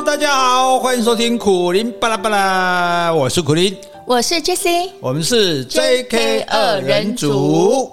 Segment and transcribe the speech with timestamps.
[0.00, 3.76] Hello，大家好，欢迎收听苦林巴拉巴拉，我是苦林，
[4.06, 7.92] 我是 Jessie，我们是 JK 二人组。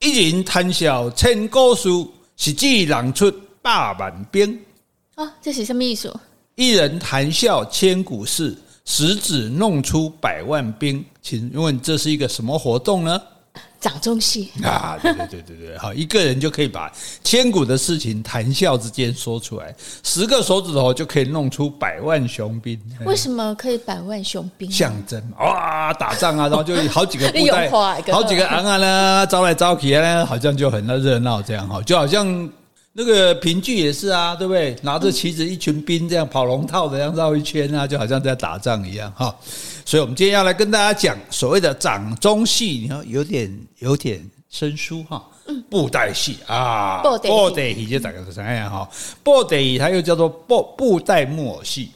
[0.00, 1.88] 一人谈笑千古事，
[2.36, 3.32] 十指朗出
[3.62, 4.60] 百万兵。
[5.14, 6.14] 哦，这是什么意思？
[6.54, 8.54] 一人谈笑千古事，
[8.84, 11.02] 十指弄出百万兵。
[11.22, 13.18] 请问这是一个什么活动呢？
[13.80, 14.98] 掌中戏啊！
[15.00, 16.90] 对对对对对，好，一个人就可以把
[17.22, 22.80] 千古的事情谈笑之间说出来，十个手指头就可以弄出百万雄兵。
[23.04, 24.70] 为什么可以百万雄兵？
[24.70, 27.70] 象征哇，打仗啊，然后就好几个部队，
[28.12, 32.50] 好几个昂啊呢，招来招去呢，好像就很热闹这样哈，就好像。
[32.98, 34.74] 那个评剧也是啊，对不对？
[34.80, 39.36] 拿着旗子，一群兵这样跑龙套的，这样绕一圈啊，就好像在打仗一样哈。
[39.84, 45.22] 所以，我们今天要来跟大家讲所谓的掌中戏，你看有点有点生疏哈。
[45.68, 47.18] 布袋戏啊，布
[47.50, 48.88] 袋戏就大概是这样哈。
[49.22, 51.90] 布袋戏它又叫做布布袋木偶戏。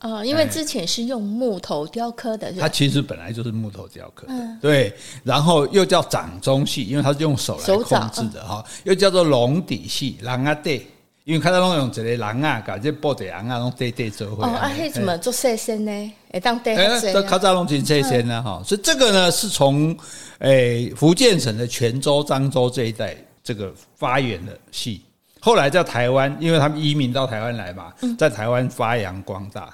[0.00, 4.94] 哦，因为之前是用木头雕刻的，它其实本来就是木头雕刻的，对。
[5.24, 8.64] 然后又叫掌中戏，因为它是用手来控制的哈。
[8.84, 10.86] 又叫做龙底戏，狼啊对，
[11.24, 14.44] 因为看到那种这类狼啊，搞这布袋狼啊，弄对对做会。
[14.44, 16.12] 哦，啊，嘿，怎么做细身呢？
[16.30, 16.76] 哎，当对，
[17.12, 18.62] 都靠扎龙井这些呢哈。
[18.64, 19.96] 所以这个呢，是从
[20.38, 25.02] 诶福建省的泉州、漳州这一带这个发源的戏，
[25.40, 29.68] 后来在台湾，因为他们移民到台湾来嘛，在台湾发扬光大。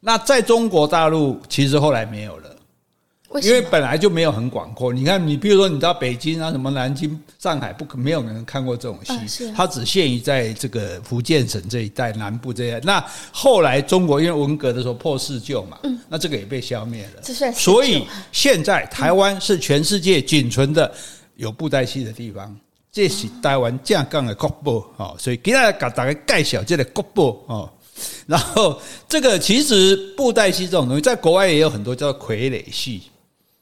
[0.00, 2.56] 那在中国大陆，其实后来没有了，
[3.30, 4.92] 为因为本来就没有很广阔。
[4.92, 12.80] 你看，你比如说，你到北京啊，什么南京、上海，不可没有人看过这种戏，它只限于在这个福建省这一带南部这一带。
[12.80, 17.52] 那后来中国因为文革的时候破四旧嘛，那这个也被消灭了。
[17.52, 20.92] 所以现在台湾是全世界仅存的
[21.36, 22.54] 有布袋戏的地方。
[22.92, 27.70] 这是台湾正港的国宝哦，所以给大家给大家介绍这个国宝哦。
[28.26, 33.02] 然后，这个其实布袋戏这种东西，在国外也有很多叫傀儡戏。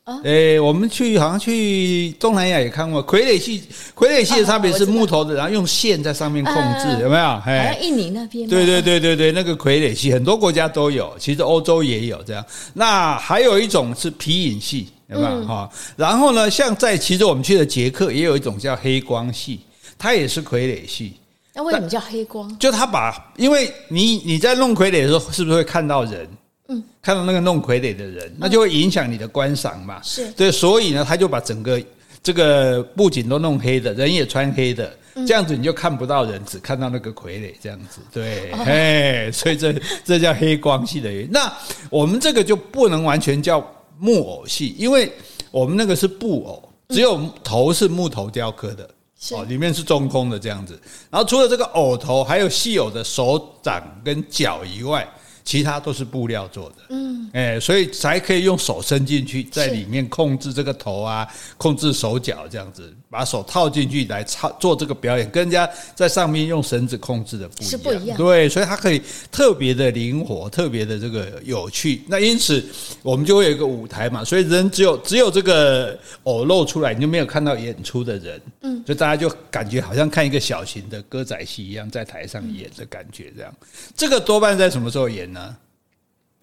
[0.04, 3.62] 啊，诶，我们去好像去东南亚也看过傀儡戏。
[3.94, 7.22] 傀儡戏的差别是木头的，然后用线在上面控制，有没有？
[7.22, 8.48] 好像印尼那边。
[8.48, 12.44] 对对对对对，那个傀儡戏很多国家都有，其实欧洲也有这样。
[12.74, 15.46] 那还有一种是皮影戏，有没有？
[15.46, 19.60] 哈，然后呢，像在其实我们去的捷克也有一种叫黑光戏，
[19.96, 21.12] 它也是傀儡戏。
[21.54, 22.58] 那为什么叫黑光？
[22.58, 26.28] 就他把，因为你你在弄傀儡的时候，是不是会看到人？
[26.68, 30.00] 嗯，看到那个弄傀儡的人，那就会影响你的观赏嘛。
[30.02, 31.82] 是对，所以呢，他就把整个
[32.22, 34.96] 这个布景都弄黑的，人也穿黑的，
[35.26, 38.00] 这样子你就看不到人，只看到那个傀儡这样子。
[38.12, 39.74] 对，哎，所以这
[40.04, 41.30] 这叫黑光系的原因。
[41.30, 41.52] 那
[41.90, 43.62] 我们这个就不能完全叫
[43.98, 45.12] 木偶戏，因为
[45.50, 48.88] 我们那个是布偶，只有头是木头雕刻的。
[49.30, 55.08] 哦，里面是中空的这样子，然后除了这个偶头，还有细偶的手掌跟脚以外。
[55.44, 61.26] 其他都是布料做的，嗯，哎，所以才可以用手伸进去，在里面控制这个头啊，
[61.56, 72.02] 控制手脚这样子，把手套进去来操做这个表演，跟人家在上面用绳子控制的不一样，是不一样，对，所以它可以特别的灵活，特别的这个有趣。
[72.06, 72.64] 那因此
[73.02, 83.52] 我们就会有一个舞台嘛，所以人只有只有这个偶露出来，你就没有看到演出的人，嗯，所以大家就感觉好像看一个小型的歌仔戏一样，在台上演的感觉，这样。
[83.96, 85.31] 这个多半在什么时候演？
[85.32, 85.56] 呢，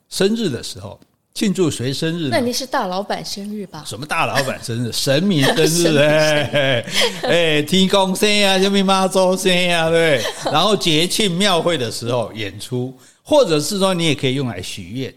[0.10, 1.00] 生日的时候
[1.34, 2.28] 庆祝谁生日？
[2.30, 3.84] 那你是大老板生日吧？
[3.86, 4.92] 什么大老板生日？
[4.94, 6.86] 神明生日哎
[7.24, 10.22] 哎，天公生啊，什么妈祖生啊，对。
[10.46, 15.14] 然后节庆庙会的时候演出，或者是说你也可以用来许愿，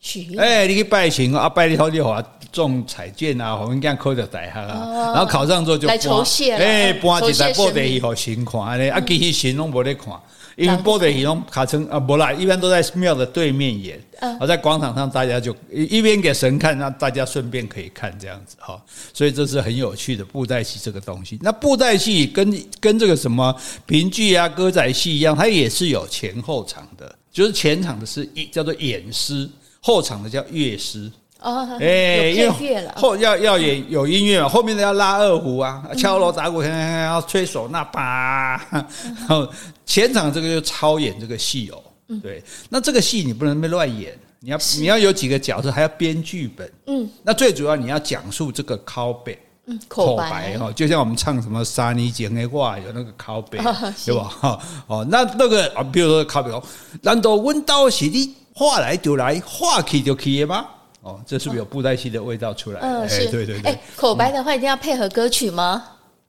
[0.00, 0.38] 许愿。
[0.42, 5.12] 哎，你去拜神啊，拜你好就好中彩券啊，我们这样扣着带哈啊。
[5.12, 10.14] 然后考上之后就来酬谢，哎，搬一台布袋戏好新看嘞，啊，其实神拢无咧看。
[10.56, 14.00] 因为布袋戏拢卡成啊，不啦，一般都在庙的对面演，
[14.38, 18.82] 而在广场上大家就一边给神看，让大家顺便可以看这样子哈，
[19.14, 21.38] 所以这是很有趣的布袋戏这个东西。
[21.42, 23.54] 那布袋戏跟跟这个什么
[23.86, 29.48] 评剧啊、歌仔戏一样，它也是有前后场的，就是前场的是一叫做演师，
[29.80, 31.10] 后场的叫乐师。
[31.42, 39.48] 哦，哎，因为后要要演有音乐嘛，后面的要拉二胡啊，敲锣打鼓，要吹唢呐吧，然后
[39.84, 41.82] 前场这个就操演这个戏哦，
[42.22, 49.36] 对，那这个戏你不能乱演，你要你要有几个角色，还要编剧本，嗯，那最主要你要讲述这个口白，
[49.66, 50.56] 嗯，口白。
[50.58, 53.58] 哈，就像我们唱什么三年前的话有那个口白，
[54.06, 54.24] 对吧？
[54.40, 56.62] 哈，哦，那那个啊，比如说口白哦，
[57.02, 60.66] 难道问到是你话来就来，话去就去的吗？
[61.02, 62.80] 哦，这是不是有布袋戏的味道出来？
[62.80, 63.76] 嗯，是，对对对。
[63.96, 65.84] 口白的话一定要配合歌曲吗？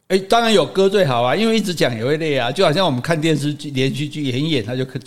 [0.10, 5.00] 哎，当然有歌最好啊，因为一直讲也会累啊，就好像我们看电视剧、连续剧演一演，他就可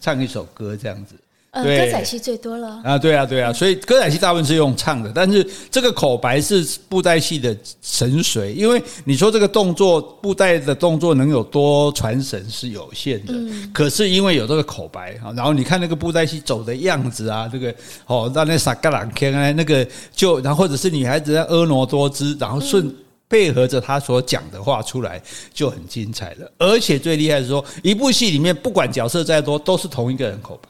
[0.00, 1.14] 唱一首歌这样子。
[1.52, 2.80] 呃，歌仔戏最多了。
[2.84, 17.74] 啊，对啊，对啊，所以歌仔戏大部分是用唱的，但是这个口白是布袋戏的神髓，因为你说这个动作布袋的动作能有多传神是有限的，嗯，可是因为有这个口白啊，然后你看那个布袋戏走的样子啊，这个
[18.06, 22.94] 哦，那那撒嘎朗天啊，那个就然后或者是女孩子在婀娜多姿，然后顺
[23.28, 25.20] 配合着他所讲的话出来
[25.52, 30.69] 就很精彩了，而且最厉害的是说，一部戏里面不管角色再多，都是同一个人口白。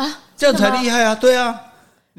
[0.00, 1.14] 啊，这样才厉害啊！
[1.14, 1.60] 对啊。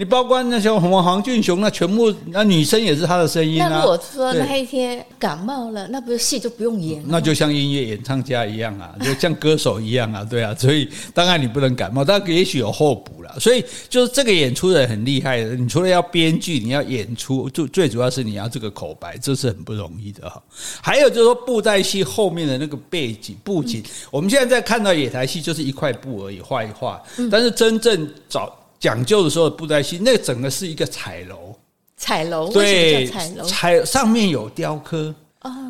[0.02, 3.70] 你包括那些什么黄俊雄，那全部那女生也是他的声音啊。
[3.70, 7.08] 那如果说那一天感冒了，那不是戏就不用演了？
[7.08, 10.56] 那就像音乐演唱家一样啊， 就像歌手一样啊，对啊。
[10.58, 13.40] 所以当然你不能感冒，但也许有候补了。
[13.40, 15.56] 所以就是这个演出的人很厉害的。
[15.56, 20.42] 你除了要编剧，你要演出，最最主要是你要这个口白，这是很不容易的哈。
[20.82, 27.00] 还有就是说布袋戏后面的那个背景布景，我们现在在看到野台戏就是一块布而已，画一画。
[27.30, 28.52] 但是真正找。
[28.82, 31.56] 讲究的时候的布袋戏，那整个是一个彩楼，
[31.96, 33.44] 彩楼对，彩楼？
[33.46, 35.16] 彩上面有雕刻。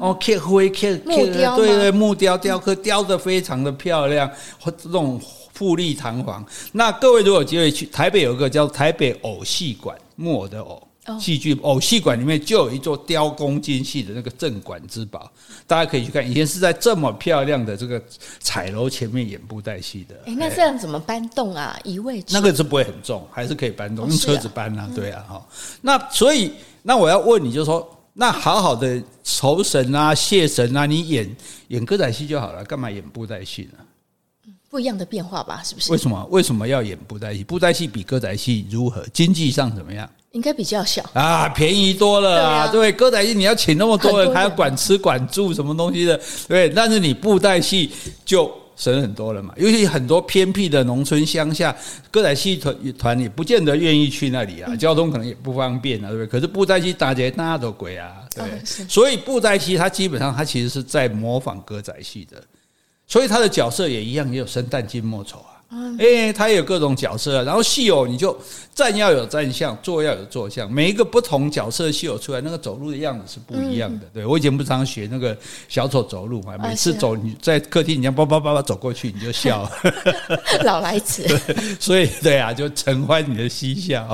[0.02, 4.30] 哦，刻灰刻刻，对对，木雕雕刻雕的非常的漂亮，
[4.60, 5.18] 或这种
[5.54, 6.46] 富丽堂皇。
[6.74, 10.86] 那各位如果有机会去台北，有一个叫台北偶戏馆，木偶的偶。
[11.20, 15.32] 戏剧偶戏馆里面就有一座雕工精细的那个镇馆之宝，
[15.66, 16.30] 大家可以去看。
[16.30, 18.02] 以前是在这么漂亮的这个
[18.40, 20.16] 彩楼前面演布袋戏的。
[20.28, 21.80] 哎，那这样怎么搬动啊？
[21.84, 22.24] 移位？
[22.30, 24.88] 那个是不会很重，还是可以搬动，用车子搬啊。
[24.96, 25.48] 对啊，哈。
[25.82, 26.52] 那所以，
[26.84, 31.36] 那我要问你，就是说，那好好的酬神啊、谢神啊，你演
[31.70, 33.80] 演歌仔戏就好了，干嘛演布袋戏呢？
[34.72, 35.92] 不一样的变化吧，是不是？
[35.92, 36.26] 为什么？
[36.32, 37.44] 为什么要演布袋戏？
[37.44, 39.06] 布袋戏比歌仔戏如何？
[39.14, 40.10] 经济上怎么样？
[40.32, 42.68] 应该比较小啊，便宜多了啊！
[42.70, 46.70] 对，歌仔戏你要请那么多人，还要管吃管住什么东西的，对。
[46.70, 47.92] 但是你布袋戏
[48.24, 51.76] 就省很多了嘛，尤其很多偏僻的农村乡下，
[52.10, 56.28] 歌仔戏团团也不见得愿意去那里啊，交通可能也不方便啊，对不对？
[56.28, 58.46] 可是布袋戏大家大家都鬼啊，对。
[58.88, 62.42] 所以布袋戏它基本上它其实是在模仿歌仔戏的，
[63.12, 65.60] 所以他的角色也一样，也有生旦净末丑啊。
[66.00, 68.38] 哎，他也有各种角色，啊然后戏偶你就
[68.74, 74.06] 站要有站相，坐要有坐相，每一个不同角色的戏偶出来，那个走路的样子是不一样的。
[74.14, 75.38] 对，我以前不常学那个
[75.68, 79.70] 小丑走路嘛，每次走你在客厅，你这样叭叭叭叭走过去，你就笑。
[80.64, 81.26] 老来子。
[81.82, 84.08] 所以对啊，就承欢你的嬉笑，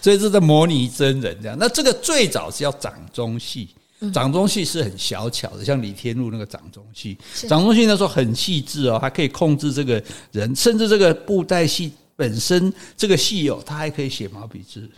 [0.00, 1.56] 所以这是模拟真人这样。
[1.58, 3.68] 那这个最早是要掌中戏。
[4.12, 7.16] 掌中戏是很小巧的，像李天禄那个掌中戏，
[7.48, 10.02] 掌中戏那时候很细致哦，还可以控制这个
[10.32, 14.88] 人，甚至这个布袋戏本身这个戏哦，他还可以写毛笔字。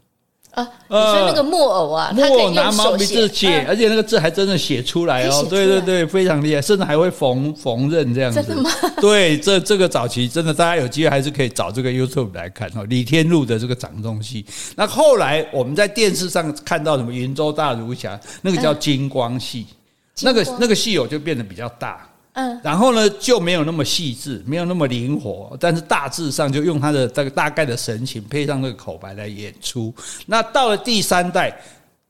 [0.57, 8.43] 啊，你说那个木偶啊，木偶拿毛笔字写，而且那个字还真的写出来哦，对对对，非常厉害，甚至还会缝缝纫这样子。
[8.43, 8.71] 真的吗？
[8.99, 12.87] 对，这这个早期真的，大家有机会还是可以找这个 YouTube 来看哦。
[12.89, 19.67] 李天禄的这个掌中戏，那后来我们在电视上看到什么云州大儒侠，那个叫金光戏，
[20.23, 22.09] 那个那个戏友就变得比较大。
[22.37, 29.93] 嗯，然后呢，就没有那么细致，没有那么灵活，但是大致上就用他的这个大概的神情，配上那个口白来演出。
[30.27, 31.51] 那到了第三代，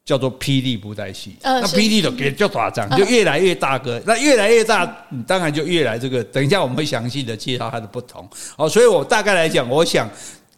[0.05, 6.25] 叫做霹雳布袋戏，那霹雳的给就打仗，就越来越大个，那越来越大，你当然就越来这个。
[6.25, 8.29] 等一下我们会详细的介绍它的不同。
[8.57, 10.11] 哦，所以我大概来讲，我想。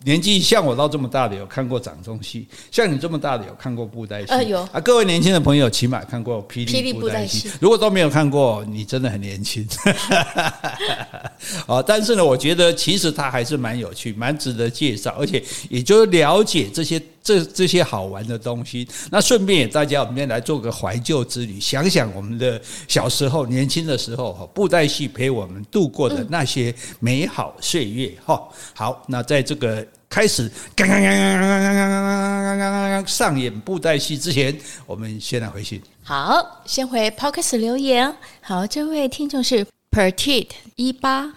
[0.05, 4.81] 年纪像我到这么大的有看过掌中戏，像你这么大的有看过布袋戏，呃、有啊。
[4.81, 9.67] 各位年轻的朋友起码看过霹雳布袋戏，如果都没有看过，你真的很年轻。
[11.67, 17.03] 啊， 但是呢，我觉得其实它还是蛮有趣，蛮值得介绍，而且也就了解这些。
[17.29, 28.49] 这这些好玩的东西，那顺便也大家我们今天来做个怀旧之旅，想想我们的小时候、年轻的时候，哈，布袋戏陪我们度过的那些美好岁月，哈。
[28.75, 35.79] 好，那在这个开始刚刚刚刚刚刚刚刚刚刚上演布袋戏之前，我们先来回信。
[36.03, 38.11] 好，先回 Podcast 留言。
[38.41, 41.31] 好，这位听众是 Petite 一八。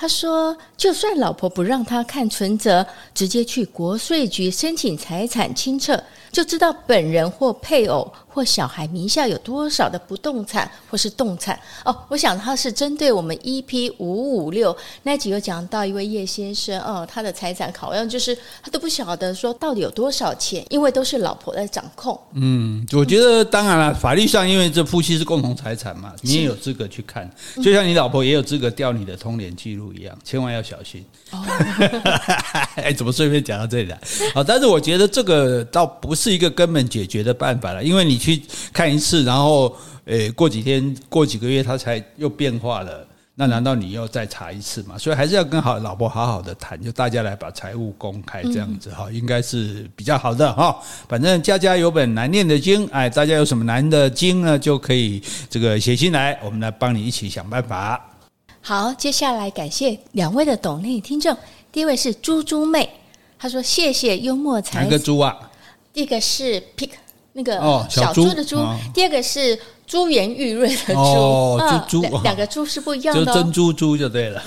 [0.00, 6.00] 他说：“就算老婆不让他看存折，直接去国税局申请财产清册，
[6.30, 22.16] 就知道本人或配偶或小孩名下有多少的不动产或是动产。”哦，我想他是针对我们 EP 五五六那集有讲到一位叶先生，哦，他的财产好像就是他都不晓得说到底有多少钱，因为都是老婆在掌控。
[22.34, 27.28] 嗯，我觉得当然了，法律上因为这夫妻是共同财产嘛，你也有资格去看，
[27.60, 29.88] 就像你老婆也有资格调你的通联记录。
[29.88, 31.02] 一样，千万要小心。
[32.76, 33.98] 哎，怎么顺便讲到这里来？
[34.34, 38.27] 好，但是我觉得这个倒不是一个根本解决的办法了，因为你去
[38.72, 39.74] 看一次，然后，
[40.06, 43.06] 诶，过几天、过几个月，它才又变化了。
[43.40, 44.98] 那难道你又再查一次吗？
[44.98, 50.76] 所以还是要跟好老婆好好的谈，就大家来把财务公开这样子哈，应该是比较好的哈。
[51.08, 58.04] 反正家家有本难念的经，哎，大家有什么难的经呢，就可以这个写信来，我们来帮你一起想办法。
[58.60, 61.36] 好，接下来感谢两位的懂内听众，
[61.70, 62.90] 第一位是猪猪妹，
[63.38, 65.48] 她说谢谢幽默才个猪啊？
[65.92, 66.90] 第一个是 pick
[67.38, 69.58] 那个小猪的猪，哦哦、第二个是。
[69.88, 74.42] 珠圆玉润的珠，哦，珠珠，两个珠是不一样的，就珍珠珠就对了。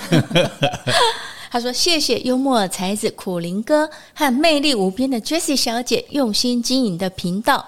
[1.49, 7.65] 他说：“谢谢幽默才子苦苓哥和魅力无边的 Jessie 小姐用心经营的频道，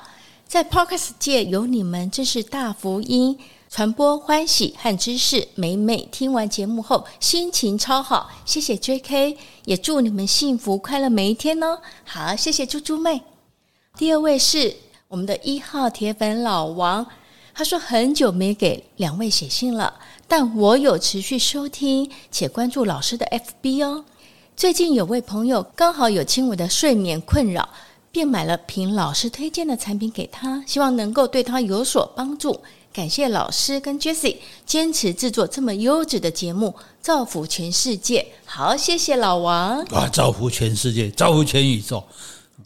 [0.47, 3.39] 在 Podcast 界有你们真是大福音，
[3.71, 5.47] 传播欢喜和知识。
[5.55, 8.29] 每每听完节目后，心情超好。
[8.45, 11.79] 谢谢 JK，也祝你们幸福快乐每一天哦。
[12.03, 13.23] 好，谢谢猪猪妹。
[13.97, 14.75] 第二位是
[15.13, 17.05] 我们的一号铁粉老王。”
[17.53, 19.93] 他说很久没给两位写信了，
[20.27, 24.03] 但我有持续收听且关注老师的 FB 哦。
[24.57, 27.69] 最近有位朋友刚好有轻微的睡眠困扰，
[28.11, 32.59] 便买了瓶老师推荐的产品给他，希望能够对他有所帮助。
[32.91, 38.25] 感谢老师跟 Jessie 坚持制作这么优质的节目，造福全世界。
[38.45, 39.79] 好，谢谢老王。
[39.91, 42.03] 啊，造福全世界，造福全宇宙。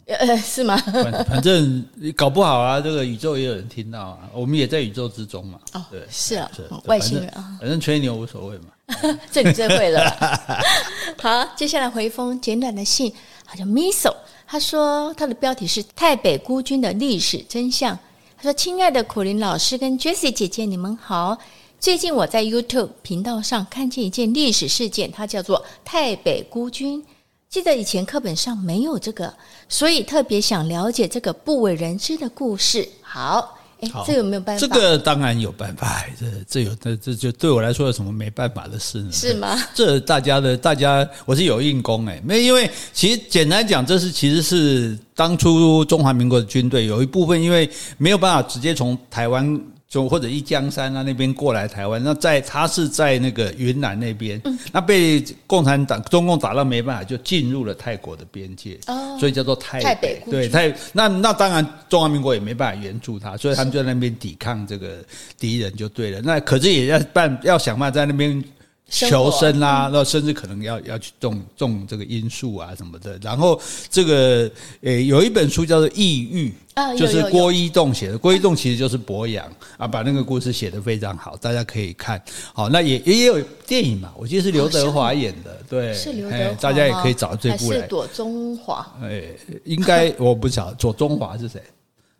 [0.06, 0.76] 呃，是吗？
[0.76, 1.84] 反反正
[2.16, 5.58] 搞不好啊，这个宇宙也有人听到啊，我们也在宇宙之中嘛。
[5.74, 9.18] 哦，对，是啊，是外星人啊，反正吹牛无所谓嘛。
[9.30, 10.00] 这你最会了。
[11.20, 13.12] 好，接下来回封简短的信，
[13.44, 14.14] 好像 Miso，
[14.46, 17.94] 他说他的标题是《泰北孤军的历史真相》。
[18.38, 21.36] 他说：“亲爱的苦林老师跟 Jessie 姐姐，你们好。
[21.78, 27.04] 最近我在 YouTube 频道上看见一件历史事件，它叫做泰北孤军。”
[27.50, 29.32] 记得以前课本上没有这个，
[29.70, 32.86] 所以特别想了解这个不为人知的故事。
[33.00, 34.60] 好，哎，这有没有办法？
[34.60, 36.04] 这个当然有办法。
[36.20, 39.10] 这这有这这就对我来说有什么没办法的事呢？
[39.10, 39.56] 是吗？
[39.74, 49.58] 这大家的大家，我是有硬功哎，没因为其实简单讲，这是其实是当初中华民国的军队有一部分因为没有办法直接从台湾。
[49.88, 59.84] 就或者一江山啊那边过来台湾，那在他是在那个云南那边，嗯、那被共产党中共打到没办法，就进入了泰国的边界，哦、所以叫做泰北。
[59.84, 64.98] 泰北对泰，那那当然中华民国也没办法援助他，所以他们就在那边抵抗这个
[65.38, 66.20] 敌人就对了。
[66.20, 68.44] 那可是也要办，要想办法在那边。
[68.90, 73.18] 求生啊，那甚至可能要要去种种这个罂粟啊什么的。
[73.22, 76.54] 然后这个诶，有一本书叫做《异域》，
[76.98, 78.16] 就是郭一栋写的。
[78.16, 82.20] 郭一栋其实就是博洋 啊，把那个故事写得非常好，大家可以看。
[82.54, 87.80] 好，那也也有电影嘛，我记得是刘德华演的，对，是刘德华，大家也可以找这部来。
[87.80, 88.86] 是左中华？
[89.02, 91.62] 诶，应该我不晓得左中华是谁。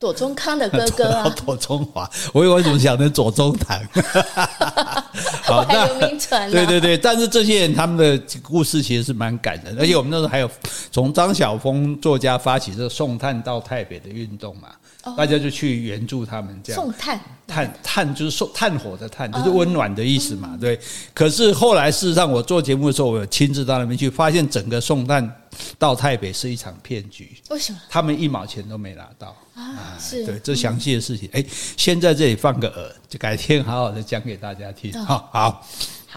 [0.00, 3.80] 左宗康的哥哥啊， 左中华，我以为怎么想成左宗棠？
[5.48, 10.50] 好， 那对对对，但是这些人他们的故事其实是蛮感人，而且我们那时候还有
[10.90, 14.68] 从张晓峰作家发起这个送炭到台北的运动嘛，
[15.16, 16.82] 大家就去援助他们这样。
[16.82, 20.56] 送炭，炭炭就是送炭火的炭，就是温暖的意思嘛。
[20.60, 20.78] 对。
[21.14, 25.30] 可是后来事实上，我做节目的时候，我有亲自到那边去，发现整个送炭
[25.78, 27.36] 到台北是一场骗局。
[27.50, 27.78] 为什么？
[27.88, 29.36] 他们一毛钱都没拿到。
[29.54, 31.44] 啊，是对这详细的事情，哎，
[31.76, 34.92] 先在这里放个饵，就改天好好的讲给大家听。
[35.04, 35.66] 好，好，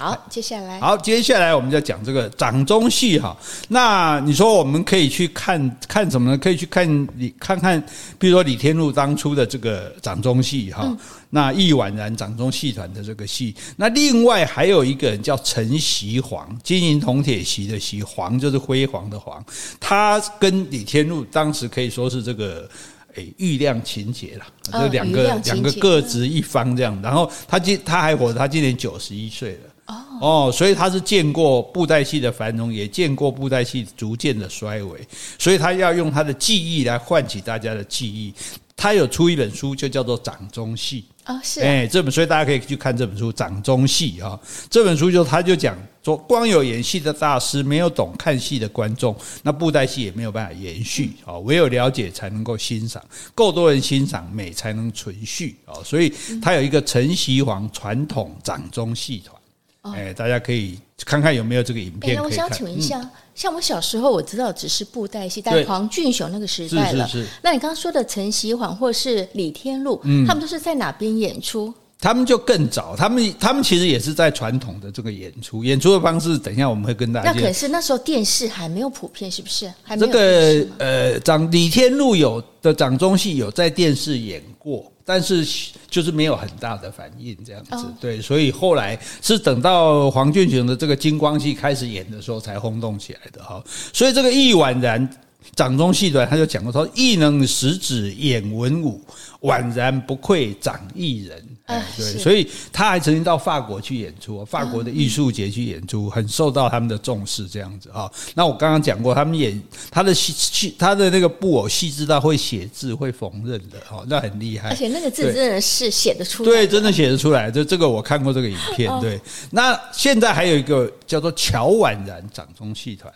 [0.01, 3.37] 好，接下来，好，接下来我们就讲这个掌中戏哈。
[3.67, 6.37] 那你说我们可以去看看什么呢？
[6.39, 7.79] 可以去看你看看，
[8.17, 10.91] 比如说李天禄当初的这个掌中戏哈。
[11.29, 19.45] 那易宛然掌中戏团的这个戏，那另外还有一个人叫陈锡煌，金银铜铁锡的锡，煌就是辉煌的煌，
[19.79, 22.67] 他跟李天禄当时可以说是这个。
[23.13, 26.97] 哎，玉亮情结啦，就两个两个各执一方这样。
[27.03, 29.70] 然后他今他还活着，他今年九十一岁了。
[30.19, 34.99] 哦，所以他是见过布袋戏的繁荣，也见过布袋戏逐渐的衰微，
[35.39, 38.33] 所以他要用他的记忆来唤起大家的记忆。
[38.77, 44.39] 他有出一本书，就叫做《掌中戏》啊，是哎，这本所以大家可以去看这本书《掌中戏》啊。
[44.71, 51.37] 这本书就他就讲说，光有演戏的大师，没有懂看戏的观众，那布袋戏也没有办法延续啊。
[51.39, 53.03] 唯有了解才能够欣赏，
[53.35, 55.77] 够多人欣赏美才能存续啊。
[55.83, 59.39] 所以他有一个陈锡煌传统掌中戏团。
[59.81, 62.15] 哎，大家可以看看有没有这个影片。
[62.15, 67.07] 那我想请问一下，嗯、像我小时候我知道只是布袋戏，但黄俊雄那个时代了。
[67.07, 67.29] 是是是。
[67.41, 71.73] 那你刚刚说的陈锡煌或是李天禄，嗯、他们都是在哪边演出？
[71.99, 77.31] 他们就更早，他们他们其实也是在传统的这个演出，演出的方式，等一下我们会跟大家。
[77.31, 79.71] 那可是那时候电视还没有普遍，是不是？
[79.83, 84.90] 还没有这个呃，掌李天禄有的掌中戏有在电视演过。
[85.05, 85.45] 但是
[85.89, 87.93] 就是没有很大的反应这样子。
[87.99, 93.63] 对，所以后来是等到黄俊雄的这个金光戏开始演的时候才轰动起来的哈。
[93.93, 95.09] 所以这个易婉然。
[95.55, 99.01] 掌中戏短，他就讲过说：“艺能十指演文武，
[99.41, 107.47] 宛然不愧掌艺人。”哎，对，所以他还曾经到法国去演出，法国的艺术节去演出，很受到他们的重视。
[107.47, 114.69] 这样子啊，那我刚刚讲过，他们演他的戏戏，他的那个布偶细致到会写字、会缝纫的，哦，那很厉害。
[114.69, 117.49] 而且那个字真的是写得出来，对，真的写得出来。
[117.49, 118.91] 就这个我看过这个影片。
[118.99, 119.19] 对，
[119.49, 123.11] 那现在还有一个叫做乔宛然掌中戏团。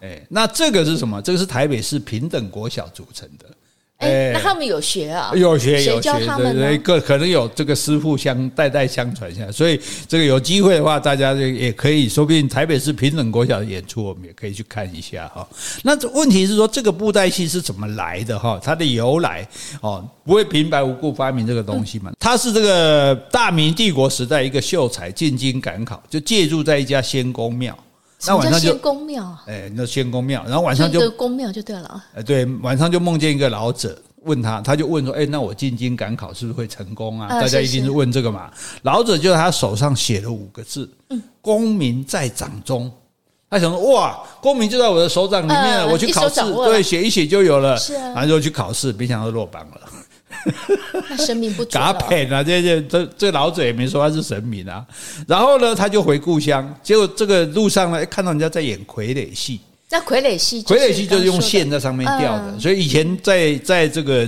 [0.00, 1.20] 哎，那这个是什么？
[1.22, 3.46] 这个是台北市平等国小组成的。
[3.98, 5.30] 哎，那他们有学啊？
[5.36, 15.46] 有学有学，对对，个可能有这个师傅相代代相传下来，所以这个有机会的话，大家就也可以，说不定台北市平等国小的演出，我们也可以去看一下哈。
[15.84, 18.60] 那问题是说，这个布袋戏是怎么来的哈？
[18.60, 19.46] 它的由来
[19.80, 22.10] 哦，不会平白无故发明这个东西嘛？
[22.18, 27.78] 它是这个大明帝国时代一个秀才进京赶考，就借住在一家仙公庙。
[28.26, 28.78] 那晚上就
[29.46, 32.04] 哎，那仙宫庙，然后晚上就宫庙就对了。
[32.14, 38.50] 哎，对，晚上就梦见一个老者，问他，他就问说：“哎，那我进京赶考是不是会成功啊？”大家一定是问这个嘛。
[38.82, 40.88] 老者就在他手上写了五个字
[41.42, 42.90] ：“功名在掌中。”
[43.50, 49.80] 他想说：“哇，功名就在我的手掌里面，我去考试，对，写一写就有了。”是啊，然后就去考试，没想到落榜了。
[51.08, 52.42] 那神明不嘎骗啊！
[52.42, 54.84] 这这这这老者也没说他是神明啊。
[55.26, 59.60] 然后呢，他就回故乡，结果这个路上呢，看到人家在演傀儡戏。
[59.94, 62.58] 那傀儡戏，傀儡戏就是用线在上面吊的。
[62.58, 64.26] 所以以前在在这个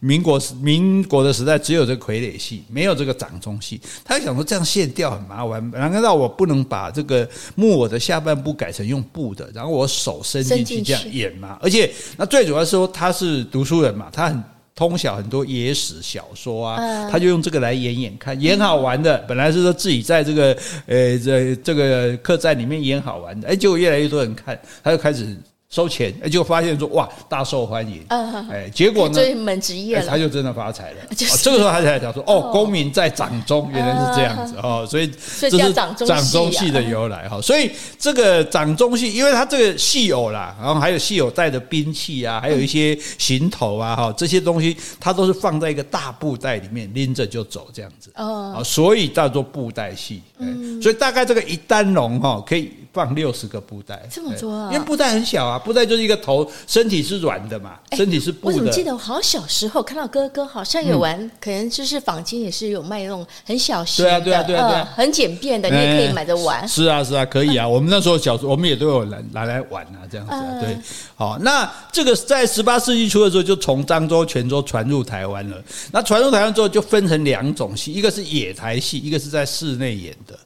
[0.00, 3.80] 民国民国的时代，只有这个傀儡戏，没有这个掌中戏。
[4.04, 11.58] 他就想说这样线吊很麻烦，难道我不能把这个木偶的下半部改成用布的，然后我手伸进去这样演嘛？
[11.62, 14.42] 而且那最主要是说他是读书人嘛，他很。
[14.74, 19.16] 通晓很多野史小说啊，他就用这个来演演看，演好玩的。
[19.28, 25.36] 本来是说自己在这个呃这这个客栈里面演好玩的，哎，结果越来越多人看，他就开始。
[25.74, 28.48] 收钱，哎，就发现说哇，大受欢迎，嗯。
[28.48, 30.98] 哎，结果呢，这门职业他就真的发财了。
[31.16, 34.54] 这个时候他才讲说，哦，功名在掌中，原来是这样子。
[34.62, 35.10] 哦，所以
[35.40, 37.28] 这是掌中戏的由来。
[37.28, 37.40] 哈。
[37.42, 48.12] 所以这个掌中戏，因为他这个戏偶啦，然后还有戏偶带的兵器啊，还有一些行头啊，哈，这些东西，它都是放在一个大布袋里面拎着就走这样子。
[48.14, 50.22] 哦，所以叫做布袋戏。
[50.38, 52.70] 嗯，所以大概这个一单笼哈可以。
[52.94, 54.70] 放六十个布袋，这么多啊！
[54.72, 58.54] 因为布袋很小啊，布袋就是一个头，身体是软的嘛，身体是布的。
[58.54, 66.66] 我怎么记得我好像小时候看到哥哥好像有玩，可能就是坊间也是有卖那种很小型的，对啊对啊对啊，很简便的，你也可以买着玩。
[66.68, 67.66] 是啊是啊，可以啊。
[67.66, 70.32] 我们那时候小时候，我们也都有拿拿来玩啊，这样子。
[70.60, 70.76] 对，
[71.14, 75.62] 好，那这个在十八世纪初的时候，就从漳州、泉州传入台湾了。
[75.92, 80.38] 那传入台湾之后，就分成两种戏，一个是野台戏，一个是在室内演的。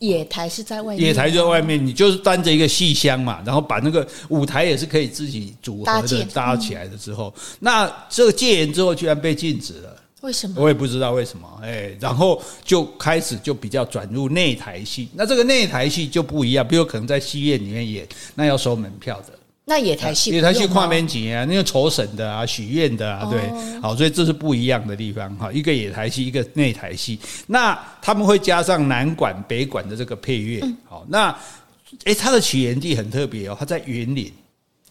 [0.00, 10.56] 野台是在外面，野台就在外面，你就是端着一个戏箱嘛，然后把那个舞台也是可以自己组合的搭起来的之后，那这个戒严之后居然被禁止了，为什么？
[10.60, 19.37] 我也不知道为什么，哎，然后就开始就比较转入内台戏，那这个内台戏就不一样，比如可能在戏院里面演，那要收门票的。
[19.68, 23.38] 那野台戏，野台戏跨边级啊，那个酬神的啊，许愿的啊，对，
[23.82, 25.52] 好，所以这是不一样的地方哈。
[25.52, 31.36] 一个野台戏，一个内台戏，那他们会加上南管、北管的这个配乐，好，那
[32.04, 34.32] 诶，它的起源地很特别哦，它在云林。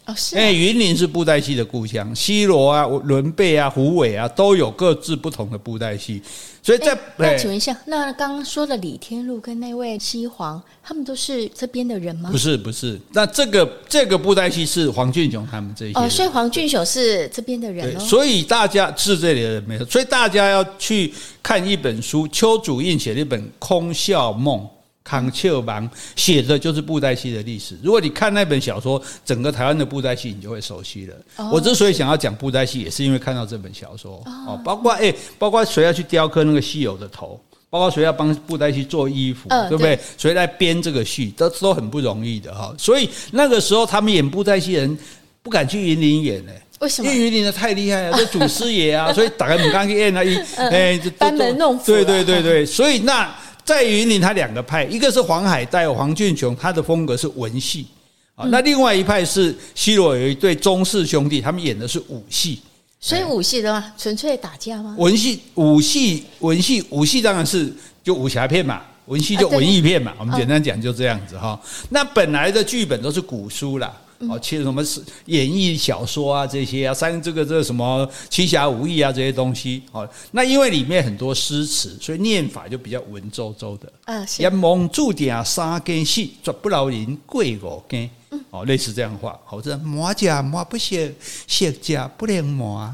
[0.07, 0.37] 哦，是。
[0.37, 6.21] 哎，云林是布袋戏的故乡，西螺啊、仑背啊、虎尾啊，都有各自不同的布袋戏。
[6.63, 12.29] 所以在，在那请问一下，那刚刚说的李天禄跟那位西皇，他们都是这边的人吗？
[12.31, 12.99] 不是，不是。
[13.11, 15.93] 那这个这个布袋戏是黄俊雄他们这些。
[15.97, 17.99] 哦，所以黄俊雄是这边的人哦。
[17.99, 19.85] 所以大家是这里的人没错。
[19.85, 24.59] 所以大家要去看一本书，邱祖印写的一本《空笑梦》。
[25.07, 27.77] 康丘芒写的就是布袋戏的历史。
[27.81, 31.15] 如果你看那本小说，整个台湾的布袋戏，你就会熟悉了。
[31.37, 37.39] Oh, 我之所以想要讲布袋戏，也是因为看到这本小说哦，oh, 包括哎、欸，包括谁要去雕刻那个稀有的头，
[37.69, 39.97] 包括谁要帮布袋戏做衣服，uh, 对不对？
[40.17, 42.75] 谁来编这个戏，都都很不容易的哈。
[42.77, 44.97] 所以那个时候，他们演布袋戏人
[45.41, 47.09] 不敢去云林演呢、欸，为什么？
[47.09, 51.85] 因为云林的太厉害了，这祖师爷啊， 所以打开门刚去演那一哎，班门弄斧。
[51.85, 53.33] 对对对对，所以那。
[53.67, 57.85] 在云林，他两个派，一个是黄海岱、黄俊雄，他的风格是文戏
[58.33, 58.47] 啊。
[58.49, 62.61] 那另外一派是西螺有一对钟氏兄弟，他们演的是武戏。
[63.01, 64.95] 所以武戏的话，纯粹打架吗？
[64.97, 67.69] 文戏、武戏、文戏、武戏当然是
[68.01, 70.13] 就武侠片嘛，文戏就文艺片嘛。
[70.17, 71.59] 我们简单讲就这样子哈。
[71.89, 73.93] 那本来的剧本都是古书啦。
[74.19, 83.91] 哦，其实什么是演绎小说啊这些啊，三这个这个什么七侠五义啊这些东西，哦，那因为里面很多诗词，所以念法就比较文绉绉的。
[84.05, 84.41] 嗯，是。
[84.41, 88.09] 阎王注定三根细抓不牢人贵五根。
[88.49, 91.11] 哦，类似这样的话，好，这磨家磨不熄，
[91.47, 92.93] 熄家不能磨。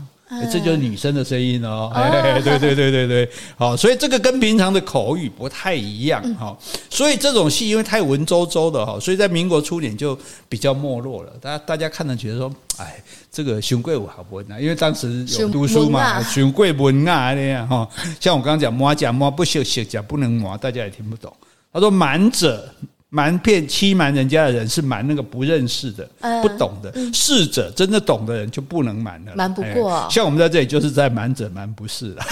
[0.51, 6.57] 这就是女生的声音哦，哎，对对对对对，好，所以这个跟平常的口语不太一样哈，
[6.89, 10.17] 所以这种戏因为太文绉绉的哈，所以在民国初年就
[10.47, 11.33] 比较没落了。
[11.41, 17.87] 大家大家看了觉得说，哎，这个熊贵武好文啊，因为当时有读书嘛，熊贵文啊那样哈，
[18.19, 21.31] 像我刚刚讲磨甲磨不休息甲不能摸，大家也听不懂。
[21.71, 22.67] 他说满者。
[23.15, 26.09] 瞒骗欺瞒人家的人是瞒那个不认识的、
[26.41, 30.07] 不懂的；识者真的懂的人就不能瞒了，瞒不过。
[30.09, 32.23] 像我们在这里就是在瞒者瞒不是了。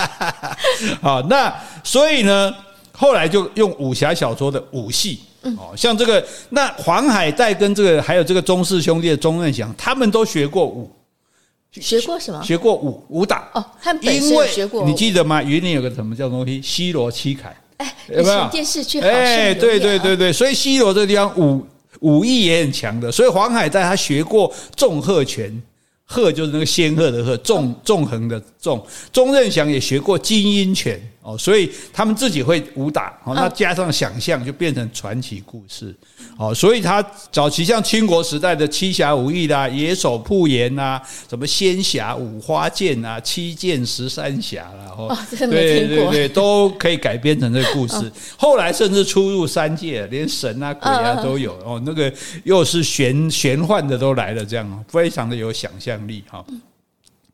[1.02, 2.50] 好，那所以呢，
[2.92, 10.90] 后来就用武侠小说的武戏哦，像这个那黄海岱跟这个还有这个钟氏兄弟的钟任祥，他们都学过武，
[11.72, 12.42] 学过什么？
[12.42, 14.82] 学过武武打哦，他们本身学过。
[14.86, 15.42] 你记得吗？
[15.42, 16.62] 云林有个什么叫东西？
[16.62, 17.54] 西罗七凯。
[17.80, 19.00] 哎，有没有电视剧？
[19.00, 21.66] 哎，对对对对，所以西罗这个地方武
[22.00, 25.50] 武艺也很强的，所以黄海在他学过纵鹤拳，
[26.04, 28.84] 鹤就是那个仙鹤的鹤，纵纵横的纵。
[29.10, 35.94] 钟任祥也学过金鹰拳哦，所以他们自己会武打哦，那加上想象就变成传奇故事。
[36.36, 48.10] 哦，所以他早期像清国时代的七侠五义啦、野手铺言呐、什么仙侠五花剑啊、七剑十三侠啦，哦，对对对，都可以改编成这个故事。
[48.38, 51.80] 后来甚至出入三界，连神啊、鬼啊都有哦。
[51.84, 52.12] 那个
[52.44, 56.44] 又是玄玄幻的都来了，这样非常的有想象力哈。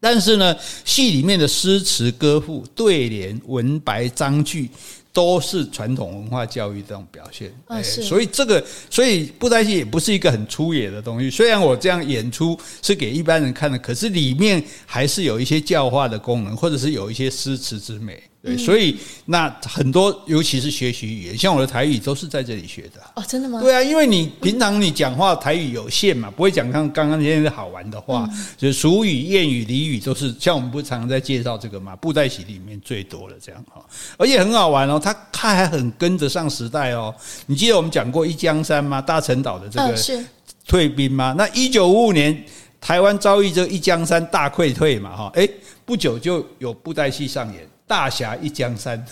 [0.07, 4.71] 但是呢，戏里面的诗词歌赋、对联、文白、章句。
[5.17, 11.31] 都是传统文化教育这种表现，哎，所以这个，所以布袋戏也不是一个很粗野的东西。
[11.31, 18.23] 虽然我这样演出是给一般人看的，可是里面还是有一些教化的功能，或者是有一些诗词之美。
[18.47, 23.03] 对，所以那很多，尤其是学习语言，像我的台语都是在这里学的。
[23.15, 23.61] 哦，真的吗？
[23.61, 33.85] 对啊，因为你平常你讲话台语有限嘛，不会讲刚刚刚那些好玩的话，就是俗语、谚语、俚语都是像我们不常常在介绍这个嘛，布袋戏里面最多的这样哈，
[34.17, 37.13] 而且很好玩哦，他他还很跟得上时代哦。
[37.47, 39.03] 你记得我们讲过一江山吗？
[39.03, 40.25] 大陈岛的这个
[40.69, 41.35] 退兵吗？
[41.37, 42.45] 那一九五五年
[42.81, 45.49] 台湾遭遇这一江山大溃退嘛哈，哎，
[45.85, 47.67] 不久就有布袋戏上演。
[47.89, 49.03] 大侠一江山，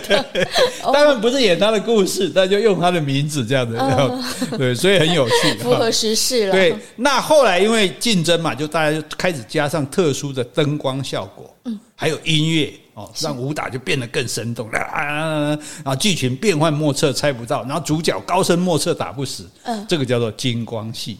[0.92, 4.22] 当然不是演他的故事，那就用他的名字这样子，哦、
[4.58, 6.52] 对，所以很有趣， 符合时事了。
[6.52, 21.16] 对，那后来因为竞争嘛，就大家就开始加上特殊的灯光效果，嗯，还有音乐哦，让武打就变得更生动，然后剧情变幻莫测，猜不到，然后主角高深莫测，打不死，嗯，这个叫做金光戏。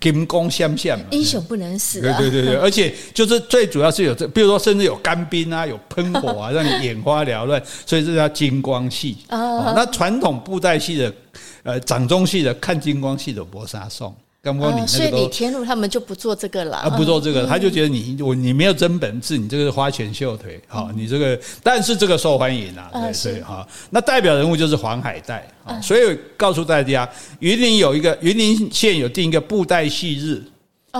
[0.00, 2.00] 金光闪闪，英雄不能死。
[2.00, 9.16] 对对对对， 而且就是最主要是有这，比如说甚至有干冰啊，有喷火啊， 让你眼花缭乱，所以这叫金光戏。
[9.28, 11.12] 哦，那传统布袋戏的，
[11.62, 14.14] 呃，掌中戏的看金光戏的搏杀送。
[14.42, 23.66] 刚刚你那个，所以李天禄他们就不做这个了啊，不做这个，他就觉得你我你没有真本事，你这个是花拳绣腿，好，你这个，但是这个受欢迎啊，对对哈。
[23.90, 27.06] 那代表人物就是黄海岱啊，所以告诉大家，
[27.40, 30.42] 云林有一个云林县有定一个布袋戏日，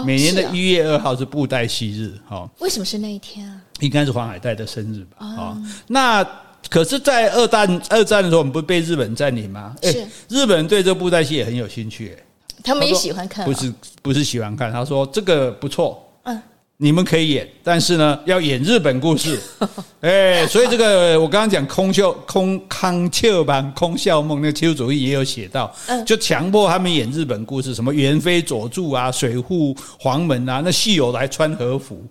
[0.04, 2.46] 每年的一月二号是布袋戏日，哈。
[2.58, 3.56] 为什么是那一天啊？
[3.80, 5.26] 应该是黄海岱的生日吧？
[5.26, 6.22] 啊，那
[6.68, 9.74] 可是，在二战二战的时候，我们不是被日本占领吗？
[9.82, 12.14] 是，日本人对这个布袋戏也很有兴趣。
[12.62, 14.72] 他们也喜欢看，不是不是喜欢看。
[14.72, 16.40] 他说这个不错，嗯，
[16.76, 19.38] 你们可以演，但是呢，要演日本故事。
[20.00, 25.74] 哎，所以这个我刚刚讲空秀空康丘版空笑梦，那个丘主义也有写到，
[26.06, 32.02] 就强迫他们演日本故事，什么元妃佐助啊，水户黄门啊，那戏友来穿和服，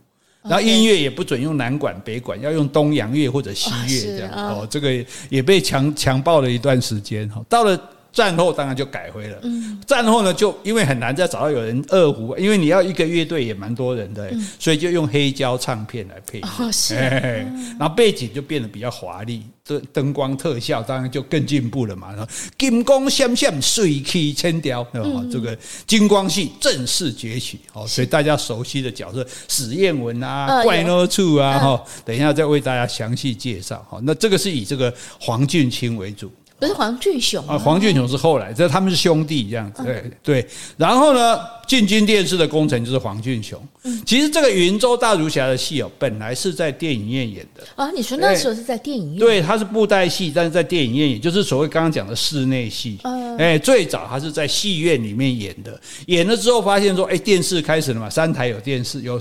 [0.44, 4.32] 然后音乐也不准用南管北管，要用东洋乐或者西乐这样。
[4.34, 7.28] 哦，这个也被强强暴了一段时间。
[7.30, 7.80] 哈，到了。
[8.12, 9.42] 战后当然就改回了。
[9.86, 16.40] 战后呢，就因为很难再找到有人二胡，因为你要一个乐队也蛮多人的，所以就用黑胶唱片来配。
[16.42, 16.96] 哦，是。
[16.96, 22.16] 然后背景就变得比较华丽，灯灯光特效当然就更进步了嘛。
[22.58, 24.86] 金光闪闪，水气千条，
[25.32, 27.60] 这个金光戏正式崛起。
[27.72, 33.86] 好，所以大家熟悉的角色史艳文啊、怪诺处啊，哈，等一下再为大家详细介绍。
[33.90, 36.32] 好，那这个是以这个黄俊卿为主。
[36.60, 40.48] 不是黄俊雄啊，黄俊雄是后来，这他们是兄弟这样子，对对。
[40.76, 43.58] 然后呢，进军电视的工程就是黄俊雄。
[44.06, 47.90] 其实这个云州大儒侠的戏哦，本来是在电影院演的啊。
[47.92, 49.20] 你说那时候是在电影院？
[49.20, 53.00] 对，它是布袋戏，但是在电影院演，就是所谓刚刚讲的室内戏。
[53.38, 59.20] 哎，最早他是在戏院里面演的，演了之后发现说，哎，电视开始了嘛，三台有电视，有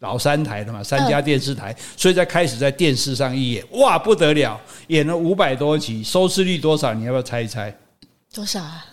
[0.00, 6.92] 老三台的嘛，三家电视台，所以在开始在电视上一演，哇，不得了，演了五百多集，收视率多少？
[6.94, 7.74] 你要不要猜一猜？
[8.34, 8.84] 多少啊？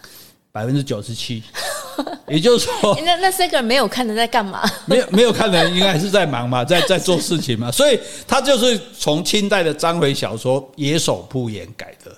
[0.51, 1.43] 百分之九十七。
[2.27, 4.61] 也就是说， 那那三个人没有看的在干嘛？
[4.85, 7.71] 没有没有看的人应该还是在忙嘛，在在做事情嘛。
[7.71, 12.11] 所以他就是从清代的章回小说《野手铺演》改的。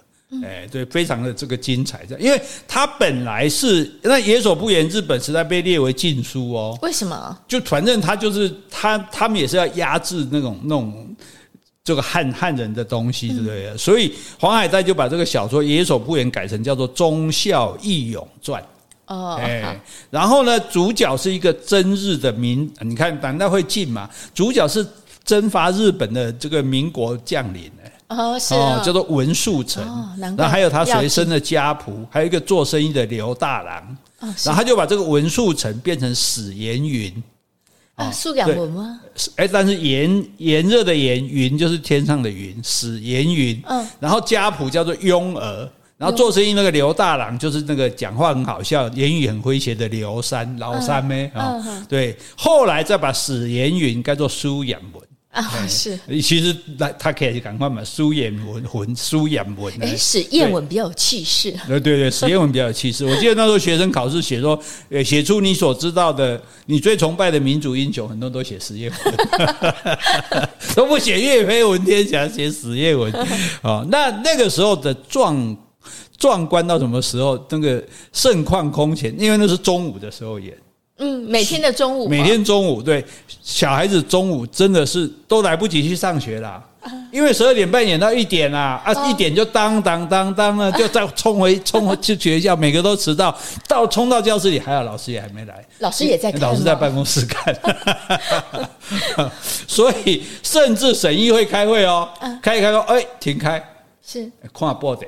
[0.44, 2.06] 哎，对，非常的这个精彩。
[2.20, 6.78] 因为他本来是那《野手铺演》日本时代被列为禁书哦。
[6.82, 7.38] 为什么？
[7.48, 11.16] 就反正他就是他他们也是要压制那种那种
[11.84, 13.76] 这个汉汉人的东西，对不对？
[13.76, 18.62] 所以黄海岱就把这个小说《野手铺演》改成叫做《忠孝义勇传》。
[19.08, 24.08] 哦，哎，然后呢，主角是一个真日的民，你看难道会进嘛？
[24.36, 24.86] 主角是
[25.26, 27.79] 征伐日本的这个民国将领，哎，
[28.10, 29.84] 哦，是哦，叫做文树成，
[30.20, 37.24] 然后还有他随身的家仆，还有一个做生意的刘大郎，然后他就把这个文树成变成史炎云，
[37.96, 39.00] 啊，素养文吗？
[39.38, 45.70] 哎，但是炎炎热的炎云就是天上的云，史炎云，嗯，然后家仆叫做雍儿。
[46.00, 51.62] 然后做生意那个刘大郎就是那个讲话很好笑、言语很诙谐的刘三老三咩啊？
[51.90, 55.98] 对，后来再把史炎云改做苏养文啊，是。
[56.22, 59.74] 其实来他可以赶快嘛，苏衍文文苏衍文。
[59.80, 61.52] 哎，史艳文比较有气势。
[61.68, 63.06] 对对对，史艳文比较有气势。
[63.06, 69.16] 我记得 那时候学生考试写说，呃，写出你所知道的，你最崇拜的民族英雄，很多都写史艳文，
[70.76, 73.12] 都不写岳飞文天祥，写史艳文。
[73.62, 75.58] 哦，那那个时候的状。
[76.18, 77.42] 壮观到什么时候？
[77.50, 80.54] 那个盛况空前，因为那是中午的时候演。
[81.00, 83.04] 嗯，每天的中午，每天中午，对，
[83.42, 86.62] 小孩子中午真的是都来不及去上学啦，
[87.12, 93.34] 因为十二点半演到一点啦，啊，一点就当当当当了， 就再冲回冲回去学校，每个都迟到，
[93.68, 97.56] 到冲到教室里，还好老师也还没来，老师也在看，老师在办公室看，
[99.68, 102.10] 所以甚至审议会开会哦，
[102.42, 103.64] 开一开说，哎，停开。
[104.12, 105.06] 是看报的，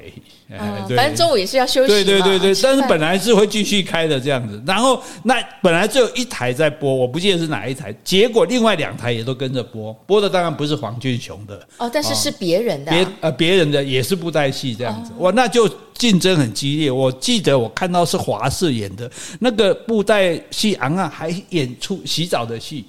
[0.96, 1.88] 反正中午也是要休息。
[1.88, 4.62] 对对对对，但是本来是会继续开的这样子。
[4.64, 7.92] 然后那本来只有一台在播，我不记得是哪一台。
[8.04, 15.12] 结果另外两台也都跟着播，播的当然不是黄俊雄的哦，但是是别人的，别呃别人的也是布袋戏这样子。
[15.18, 16.92] 哇，那就竞争很激烈。
[16.92, 19.10] 我记得我看到是华视演的
[19.40, 22.86] 那个布袋戏，昂昂还演出洗澡的戏，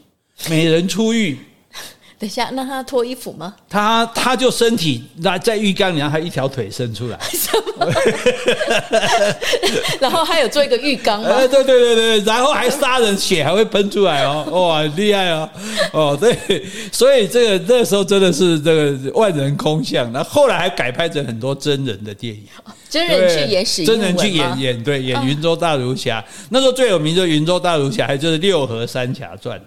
[0.51, 1.39] 美人出浴。
[2.23, 3.53] 等一下，那他脱衣服吗？
[3.69, 7.19] 他他就身体那在浴缸里，然后还一条腿伸出来，
[9.99, 11.29] 然后还有做一个浴缸吗？
[11.49, 15.51] 对对对对，然后还杀人，血还会喷出来哦，哇，厉害哦，
[15.93, 20.09] 哦对，所以这个那时候真的是这个万人空巷。
[20.13, 22.45] 那后，后来还改拍成很多真人的电影，
[22.89, 26.25] 真人去演史，真人去演演对演云州大儒侠。
[26.51, 29.61] 那时候最有名的云州大儒侠，还就是六合三侠传。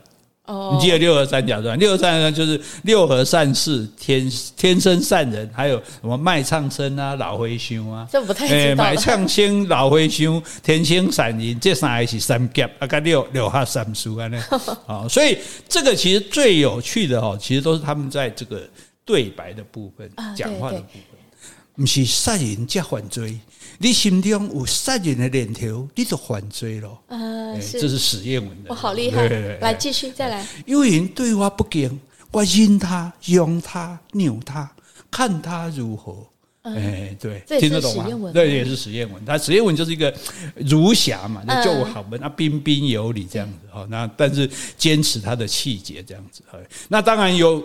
[0.46, 1.78] 哦，你记得六合三侠传？
[1.80, 8.84] 六合三角就是六合善事、天天生善人，还有什么卖唱生啊、老和尚啊，这不太知道。
[8.84, 14.40] 卖唱生、老和尚、天生善人，这三个是三甲啊，跟六六合三书啊，那
[15.10, 18.62] 所以这个其实最有趣的哦，其实都是他们在这个
[19.04, 23.40] 对白的部分、讲话的部分，不是善人即犯罪。
[23.78, 26.90] 你心中有杀人的念头，你就犯罪了。
[27.08, 28.70] 呃，这是史艳文的。
[28.70, 29.28] 我好厉害！
[29.60, 30.48] 来继续再来。
[30.66, 32.00] 有人对我不敬，
[32.32, 34.72] 我任他、用他、扭他，
[35.12, 36.26] 看他如何。
[36.64, 38.32] 哎，对，听得懂吗？
[38.34, 39.24] 对，也是史艳文。
[39.26, 40.14] 他史艳文就是一个
[40.56, 43.86] 儒侠嘛，那就好文那，彬彬有礼这样子哈。
[43.90, 46.42] 那但是坚持他的气节这样子。
[46.88, 47.64] 那当然有。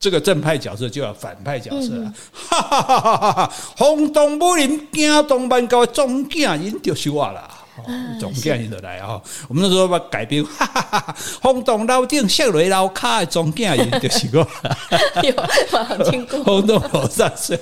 [0.00, 3.52] 这个正派角色就要反派角色了，哈哈哈哈哈！
[3.76, 7.50] 轰动武林，惊动万教，总惊人就是我啦，
[8.18, 9.20] 总惊人就来啊！
[9.46, 11.16] 我们那时候把改编， 哈哈哈哈！
[11.42, 14.38] 轰动楼顶，射雷楼卡，总惊人就是我。
[15.22, 15.34] 有，
[15.98, 16.42] 我听过。
[16.48, 17.52] 轰动楼上是，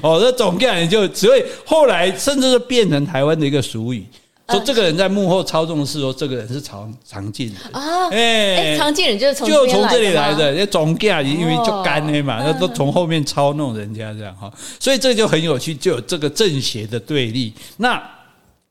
[0.00, 4.06] 哦，这总惊人就，所以后来甚至是变成台湾的一个俗语。
[4.48, 17.52] 说这个人在幕后操纵的是说，这个人是常常进人啊，哎，常进人就是从就从这里来的，那总干因为就干的嘛，那都从后面操弄人家这样哈，所以这就很有趣，就有这个正邪的对立。
[17.78, 18.02] 那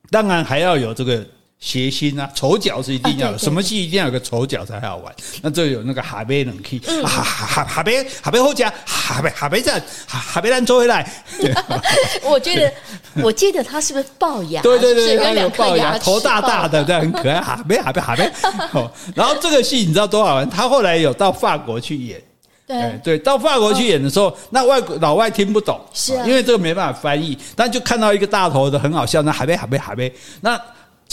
[0.10, 1.26] 当然还要有这个。
[1.64, 5.16] 谐星啊，丑角是一定要有，什么戏一定要有个丑角才好玩。
[5.42, 11.10] 那这有那个哈贝冷气，哈哈哈贝哈贝后加哈贝哈贝在哈贝兰做回来。
[12.22, 12.74] 我觉得，
[13.24, 14.62] 我记得他是不是龅牙？
[14.62, 17.40] 对对对，他有龅牙，头大大的，这样很可爱。
[17.40, 18.30] 哈贝哈贝哈贝。
[19.16, 20.50] 然后这个戏你知道多好玩？
[20.50, 22.22] 他后来有到法国去演，
[22.68, 30.60] 对对，到法国去演的时候，那外国老外听不懂，是啊，因为这个没办法翻译，但就看到一个大头的很好笑，那海贝海贝海贝，那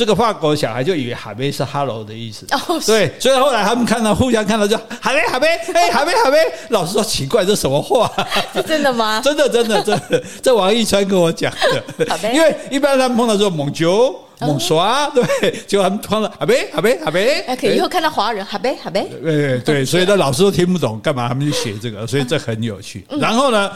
[0.00, 6.38] 这个法国小孩就以为海贝是 hello 的意思，哦，对，所以后来他们看到互相看到就海贝海贝，哎，海贝海贝，
[6.70, 8.10] 老师说奇怪，这什么话？
[8.54, 9.20] 是真的吗？
[9.22, 11.52] 真的真的真的，这王一川跟我讲
[11.98, 14.18] 的，因为一般他们碰到说蒙九。
[14.42, 22.06] 猛刷，对，结果他们碰了，阿贝阿贝阿贝，可以以后看到华人，哈贝哈贝，对对，所以那老师都听不懂，干嘛他们就写这个？
[22.06, 23.04] 所以这很有趣。
[23.20, 23.70] 然后呢，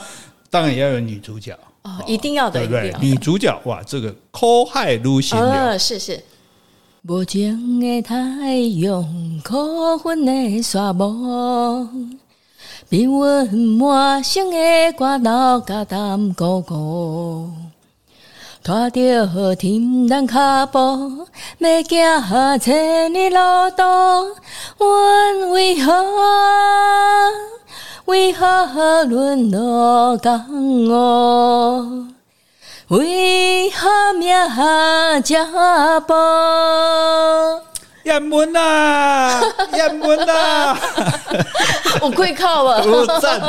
[0.48, 1.54] 当然也要有女主角
[1.84, 2.94] 哦，一定要的，对不对？
[3.00, 6.22] 女主角哇，这个苦海女神了，是是。
[7.06, 9.04] 无情的太阳，
[9.44, 11.86] 苦恨的沙漠，
[12.88, 17.50] 比阮满身的瓜老嘎淡哥哥。
[18.62, 21.26] 拖着沉重脚步，
[21.58, 23.36] 要行千里路
[23.76, 23.82] 途，
[24.78, 25.92] 阮为何
[28.06, 30.38] 为何沦落江
[30.88, 32.06] 湖？
[32.88, 34.36] 为何命
[35.24, 37.62] 这薄？
[38.04, 39.40] 叶问呐，
[39.72, 40.76] 叶问呐，
[42.02, 43.40] 我跪靠了， 我赞。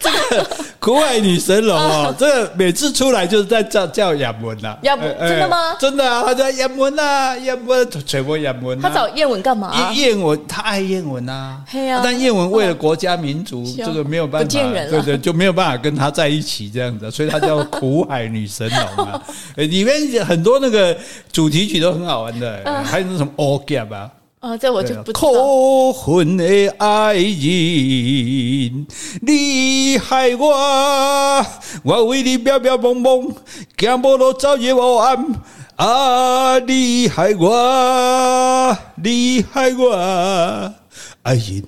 [0.00, 0.44] 这个
[0.84, 4.76] 苦海女神龙哦， 这个每次出来就是在叫叫叶问呐。
[4.82, 5.56] 叶问真的吗？
[5.80, 8.78] 真的啊，他叫叶问呐，叶问全部叶问。
[8.78, 9.90] 他找燕文干嘛？
[9.94, 11.64] 燕文他爱叶问啊，
[12.02, 14.48] 但燕文为了国家民族，这个没有办法，
[14.90, 19.22] 对对，就没有办法跟他在一起这样子，所以他叫苦海女神龙啊。
[19.56, 20.94] 里面很多那个
[21.32, 23.32] 主题曲都很好玩的， 还有那什么。
[23.36, 24.10] 哦，夹吧！
[24.44, 25.20] 哦，这我就不知道。
[25.22, 26.44] 苦恨的
[26.76, 28.86] 爱人，
[29.22, 31.46] 你害我，
[31.82, 33.34] 我为你飘飘茫茫，
[33.78, 35.16] 行无路，走夜无暗。
[35.76, 39.94] 啊，你害我，你害我，
[41.22, 41.64] 爱人，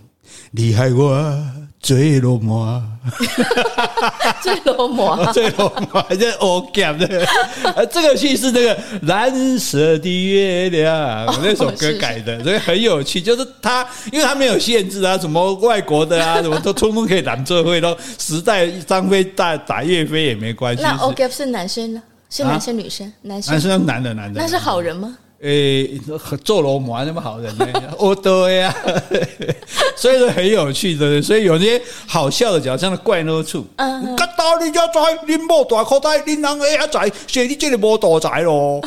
[0.50, 1.65] 你害我。
[1.87, 2.83] 最罗马，
[4.42, 10.90] 最罗马， 最罗马，这 O gap 的，这个戏是那个蓝色的月亮
[11.40, 13.22] 那首歌改的， 所以很有趣。
[13.22, 20.83] 就是他，因为他没有限制啊，什么外国的啊，什么都通通可以揽这会都时代张飞打打岳飞也没关系。
[20.83, 22.03] 那 O Gap 是男生呢？
[22.29, 23.12] 是男生女生？
[23.22, 23.53] 男生？
[23.53, 24.40] 男生男的男的。
[24.40, 25.16] 那是好人吗？
[25.40, 26.01] 诶，
[26.42, 27.66] 做罗马那么好人呢？
[27.99, 28.75] 哦，对呀，
[29.94, 38.81] 所以说很有趣的，所以有些好笑的角色，像怪那处，嗯，嘎到你家仔，你莫大口袋，你啷个呀仔，所以你这里莫大仔咯。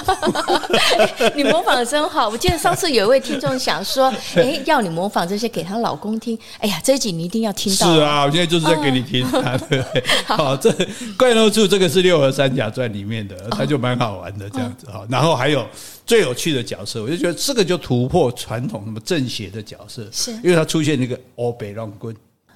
[1.35, 7.93] 你模仿的真好，我记得上次有一位听众想说，哎，要你模仿这些给她老公听，哎呀，这一集你一定要听到。
[7.93, 10.03] 是啊，我现在就是在给你听，对不对？
[10.25, 10.71] 好，这
[11.15, 15.05] 怪那处这个是《六合三甲传》里面的，它就蛮好玩的这样子哈。
[15.07, 15.63] 然后还有。
[16.09, 22.15] 最有趣的角色，我就觉得这个就突破传统什么正邪的角色，是因为他出现那个欧北龙棍，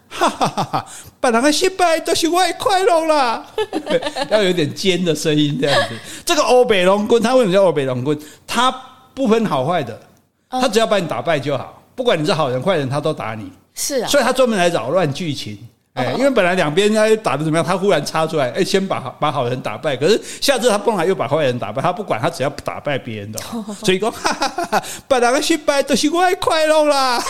[0.10, 0.86] 哈哈哈哈！
[1.20, 3.46] 把两个失败都是外快乐啦，
[4.32, 5.96] 要有点尖的声音这样子。
[6.26, 8.18] 这个欧北龙棍，他为什么叫欧北龙棍？
[8.48, 8.72] 他
[9.14, 10.02] 不分好坏的，
[10.50, 13.52] 他只要把你打败就好，不管你是好人坏人，他都打你。
[13.76, 15.60] 是啊，所以他专门来扰乱剧情。
[15.94, 23.40] 哎，因为本来两边要打的怎么样，他忽然插出来，哎，先把把好人打败，可是下次他碰来又把坏人打败，他不管，他只要打败别人的，
[23.84, 27.24] 所以说，哈哈哈哈，把两个失败都是我快乐啦。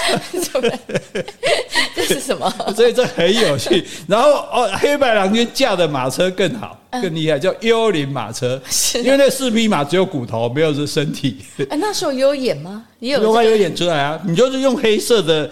[1.94, 2.50] 这是什么？
[2.74, 3.86] 所以这很有趣。
[4.08, 8.62] 然后哦，黑白郎君驾的马车更好，更厉害，叫幽灵马车，
[9.04, 11.38] 因为那四匹马只有骨头，没有是身体。
[11.70, 12.86] 哎，那时候有演吗？
[13.00, 14.18] 有，有啊，有演出来啊。
[14.24, 15.52] 你就是用黑色的。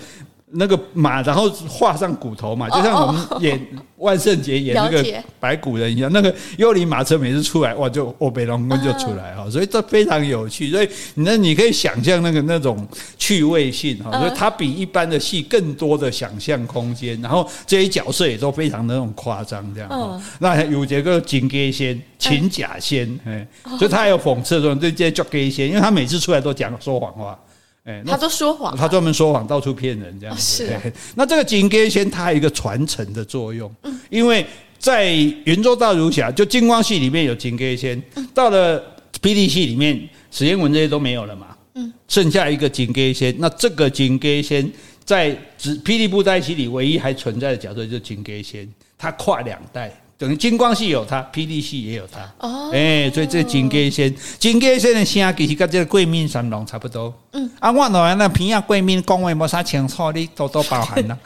[0.54, 3.60] 那个马，然后画上骨头嘛，就像我们演
[3.98, 5.06] 万圣节演那个
[5.40, 6.12] 白骨人一样。
[6.12, 10.70] 那个幽灵马车每次出来，哇，就欧北龙宫就出来哈，所以这非常有趣。
[10.70, 12.86] 所以那你可以想象那个那种
[13.18, 17.20] 趣味性哈，所以它比一般的戏更多的想象空间。
[17.22, 20.22] 然后这些角色也都非常的那种夸张这样哈。
[20.40, 27.40] 那有这个金戈仙、秦假仙，哎，所以他还有讽刺这种这些叫戈仙，因为他每次出来都讲说谎话。
[27.84, 30.68] 哎，他都说谎，他专门说谎，到处骗人这样子。
[30.68, 30.82] 是、啊，
[31.16, 34.46] 那这个金戈仙它有一个传承的作用，嗯、因为
[34.78, 35.14] 在
[35.46, 38.80] 云州大儒侠就金光系里面有金戈仙，嗯、到了
[39.20, 44.72] 霹雳系里面史艳文这些都没有了嘛，嗯，剩下一个金戈仙，那这个金戈仙
[45.04, 49.92] 在只霹雳布袋戏里唯一还存在的角色就是金戈仙，他跨两代。
[50.22, 52.20] 等于金光戏有他，霹雳戏也有他。
[52.48, 57.12] 哦，哎，所以这金戈仙，金戈仙的声其实跟这个桂命三郎差不多。
[57.32, 61.18] 嗯，啊，我那那平亚桂命讲话没啥清楚，你多多包涵呐。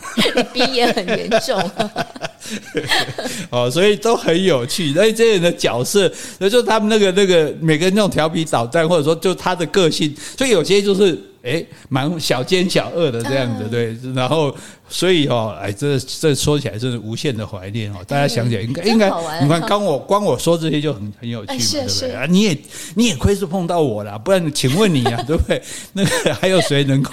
[0.53, 1.71] 鼻炎很严重。
[3.51, 4.93] 哦，所以都很有趣。
[4.93, 11.21] 所以这些人的角色，所以就他们那个那个每个人那种调皮捣蛋，或者说就他的个性，所以有些就是。
[11.45, 14.51] 哎，蛮小奸小恶的这样子，对，然后
[14.87, 17.97] 所以哦，哎，这这说起来真是无限的怀念哦。
[18.07, 19.09] 大家想起来应该应该，
[19.41, 22.25] 你看刚我光我说这些就很很有趣嘛，对不对啊？
[22.27, 22.57] 你也
[22.95, 25.61] 你也亏是碰到我了，不然请问你啊， 对不对？
[25.93, 27.11] 那个还有谁能够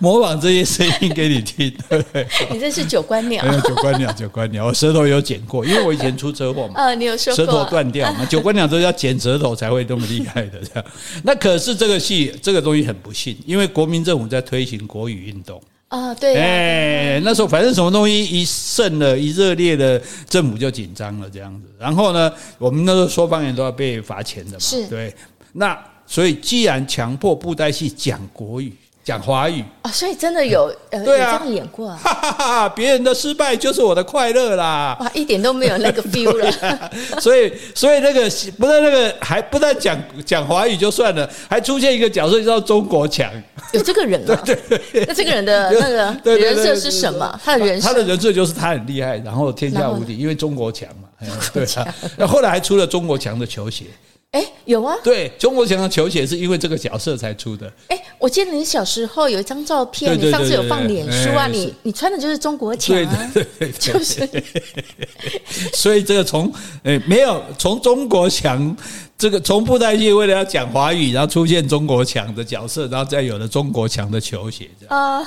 [0.00, 1.72] 模仿这些声音给你听？
[1.88, 2.26] 对不对？
[2.50, 8.26] 你这是九官鸟，九官鸟， 九官鸟，我舌头有剪过，因为我以前出车祸嘛，啊，你有说，舌头断掉嘛？
[8.26, 10.84] 九官鸟都要剪舌头才会这么厉害的这样。
[11.22, 15.62] 那可是这个戏这个东西很不幸，因为国民政府在推行国语运动。
[15.94, 21.68] 啊，对，哎，那时候反正什么东西一盛了，一热烈的，政府就紧张了这样子。
[21.78, 25.14] 然后呢，我们那时候说方言都要被罚钱的嘛，是对。
[25.52, 28.72] 那所以既然强迫布袋戏讲国语。
[29.04, 32.68] 讲华语啊，所以真的有呃，对啊，这样演过啊，哈 哈哈！
[32.70, 36.50] 别人的失败就是我的快乐啦，哇，一点都没有那个 feel 了。
[37.20, 38.22] 所以，所以那个
[38.58, 39.94] 不但那个还不但讲
[40.24, 43.30] 讲华语就算了，还出现一个角色叫中国强，
[43.72, 44.40] 有这个人啊？
[44.42, 45.04] 对对对。
[45.06, 45.70] 那这个人的
[46.24, 47.38] 那个人设是什么？
[47.44, 51.08] 他的人设，他的人设就是他很厉害，然后天下无敌，因为中国强嘛。
[51.52, 53.84] 对啊，那后来还出了中国强的球鞋。
[54.34, 54.96] 哎，有啊！
[55.04, 57.72] 对，中国强的球鞋是因为这个角色才出的。
[57.86, 64.28] 哎，我记得你小时候有一张照片，你上次有放脸书啊，你你穿的就是中国强啊，对对对，就是。
[65.72, 68.76] 所以这个从哎没有从中国强
[69.16, 75.24] 这个从布袋戏为了要讲华语，然后出现中国强的角色，然后再有了中国强的球鞋这样啊。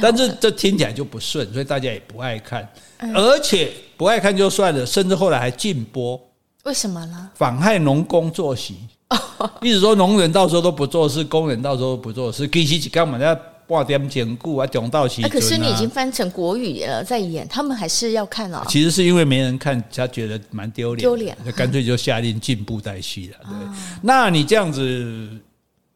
[0.00, 2.66] 但是这听起来就不顺，所以大家也不爱看，
[3.14, 6.18] 而且不爱看就算了，甚至后来还禁播。
[6.66, 7.30] 为什么呢？
[7.34, 8.76] 妨害农工作息，
[9.62, 13.38] 意思说农人到时候都不做事，工人到时候都不做事，其实是干嘛要
[13.68, 15.22] 半点兼顾啊，中到期。
[15.22, 18.66] 可是你已经翻成国语了，在演，他们还是要看啊。
[18.68, 23.36] 其实是因为没人看，他觉得蛮丢脸，丢脸，就干脆就下令进布袋戏了。
[23.48, 25.28] 对，那你这样子，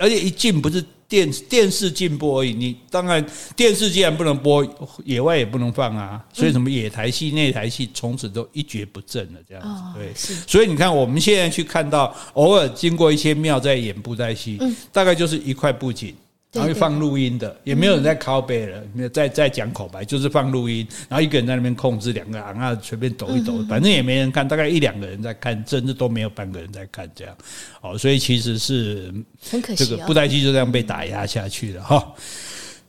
[0.01, 0.85] 而且一进不是。
[1.11, 3.27] 电电视禁播而已，你当然
[3.57, 4.65] 电视既然不能播，
[5.05, 9.83] 野外也不能放啊，所以什么野台戏、内台戏从此都一蹶不振了，这样子。
[9.99, 10.13] 对，
[10.47, 14.57] 所以你看我们现在去看到，偶尔经过一些庙在演布袋戏，
[14.93, 16.15] 大概就是一块布景。
[16.53, 27.37] 然后放录音的，也没有人在拷贝了，没有在在讲口白，就是放录音，然后一个人在那边控制两个人啊，随便抖一抖，反正也没人看，大概一两个人在看，甚至都没有半个人在看这样。
[27.81, 29.15] 哦，所以其实是
[29.49, 32.15] 很可惜，这个布袋戏就这样被打压下去了哈。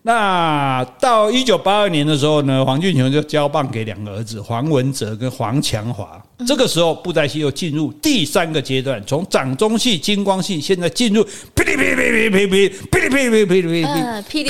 [0.04, 6.20] 那到一九八二年的时候呢，黄俊雄就交棒给两个儿子黄文哲跟黄强华。
[6.48, 11.24] 这个时候，布袋戏又进入第三个阶段，从掌中戏、金光戏，现在进入
[11.56, 13.84] 霹雳霹雳霹雳霹雳霹雳霹雳霹雳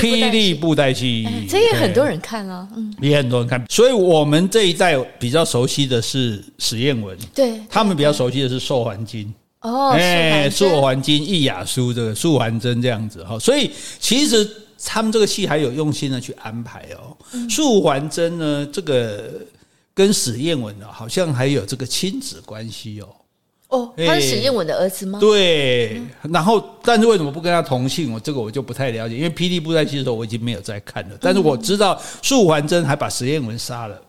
[0.00, 1.28] 霹雳布袋戏。
[1.46, 3.62] 这也很多人看啊，嗯，也很多人看。
[3.68, 9.30] 所以我们这一代比较熟悉的是史艳文，对他们比较熟悉的是寿环金。
[9.60, 13.38] 哦，哎，素环金、易雅书这个素还真这样子哈。
[13.38, 14.48] 所以其实。
[14.84, 17.16] 他们这个戏还有用心的去安排哦。
[17.48, 19.30] 素还真呢，这个
[19.94, 23.08] 跟史艳文呢，好像还有这个亲子关系哦。
[23.68, 25.18] 哦，他是史艳文的儿子吗？
[25.18, 26.02] 对。
[26.30, 28.12] 然后，但是为什么不跟他同姓？
[28.12, 29.16] 我这个我就不太了解。
[29.16, 34.02] 因为《霹雳布袋戏》的时候我已经没有再看了，但是我知道素还真还把史艳文杀了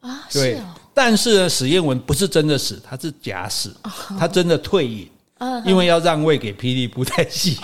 [0.00, 0.28] 啊。
[0.30, 0.60] 对。
[0.92, 3.74] 但是呢，史艳文不是真的死，他是假死，
[4.18, 5.08] 他真的退隐。
[5.64, 7.58] 因为要让位给霹雳布袋戏，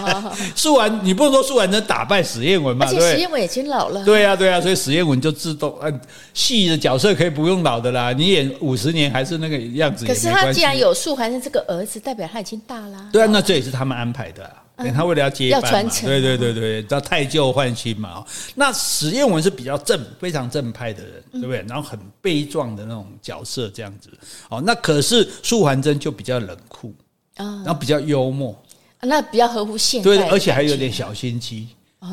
[0.54, 2.86] 素还你不能说素还真打败史艳文嘛？
[2.86, 4.04] 而且史艳文已经老了。
[4.04, 6.00] 对呀，对呀，所以史艳文就自动嗯，
[6.32, 10.06] 戏的角色可以不用老的啦，你演五十年还是那个样子。
[10.06, 13.08] 可是他既然有素还真这个儿子，代表他已经大啦。
[13.12, 14.50] 对啊，那这也是他们安排的，
[14.94, 18.24] 他为了要接班嘛，对对对对，叫太旧换新嘛。
[18.54, 21.64] 那史艳文是比较正，非常正派的人，对不对？
[21.68, 24.10] 然后很悲壮的那种角色这样子。
[24.48, 26.94] 哦，那可是素还真就比较冷酷。
[27.36, 28.54] 啊，然后比较幽默，
[29.00, 31.68] 那比较合乎现代，对，而且还有点小心机，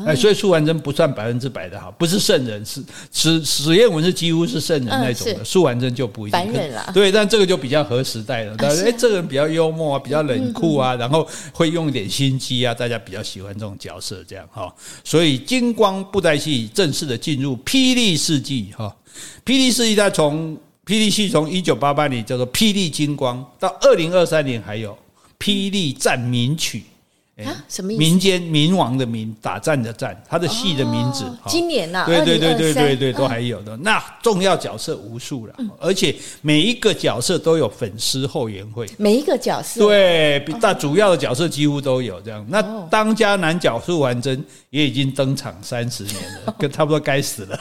[0.06, 18.94] 哎，所以素还真不算百分之百的好，不是圣人，是史史艳文是几乎是圣人那种的，素还真就不一定，凡人啦，对，但这个就比较合时代了，但是哎，这个人比较幽默啊，比较冷酷啊，然后会用一点心机啊，大家比较喜欢这种角色，这样哈，所以金光布袋戏正式的进入霹雳世纪哈，
[19.44, 24.98] 霹雳世纪它从霹雳戏从一九八八年叫做霹雳金光，到二零二三年还有。
[25.42, 26.84] 霹雳战民曲，
[27.38, 27.98] 啊，什么意思？
[27.98, 31.24] 民间民王的民，打战的战，他的戏的名字。
[31.46, 33.76] 今年呐，对对对对对对，都还有的。
[33.78, 38.86] 那重要角色无数了，而且每一个角色都有粉丝后援会。
[38.98, 42.44] 每一个角色，对，比大主要的角色几乎都有这样。
[42.48, 42.60] 那
[42.90, 47.58] 当家男角素还真也已经登场三十年了， 跟差不多该死了。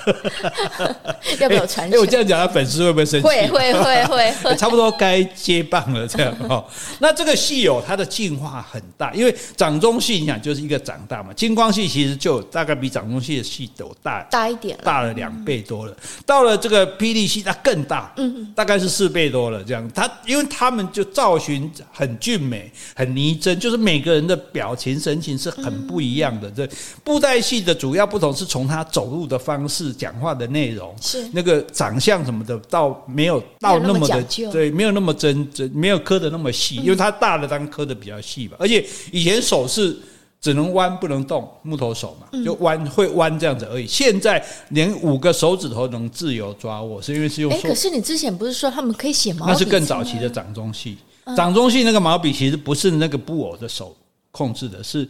[1.39, 1.89] 要不要传？
[1.91, 3.27] 哎，我这样讲，他粉丝会不会生气？
[3.27, 6.63] 会会会会，差不多该接棒了这样哈。
[6.99, 15.95] 那这个戏有它的进化很大，因为掌中戏你想就是一个长大嘛，金光戏其实就大概比掌中戏的戏都大大一点，大了两倍多了。
[16.25, 19.63] 到了这个霹雳戏，它更大，嗯，大概是四倍多了。
[19.63, 26.49] 这样，它因为他们就造型很俊美，很拟真，就是每个人的表情神情是很不一样的。
[26.49, 26.67] 这
[27.03, 38.57] 布袋戏的主要不同是从他走路的方式、讲话的内容，是那个长相什么的，倒没有到那么的对，没有那么真真，没有刻的那么细，因为它大的当然刻的比较细吧。
[38.59, 39.97] 而且以前手是
[40.39, 43.85] 只能弯不能动，木头手嘛，就弯会弯这样子而已。
[43.85, 47.51] 现在连五个手指头能自由抓握，是因为是用。
[47.51, 49.51] 哎，可是你之前不是说他们可以写毛笔？
[49.51, 50.97] 那是更早期的掌中戏，
[51.35, 53.93] 掌中戏那个毛笔其实不是那个布偶的手
[54.31, 55.05] 控制的，是。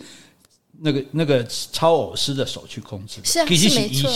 [0.84, 4.10] 那个那个超偶师的手去控制，是啊，是没错，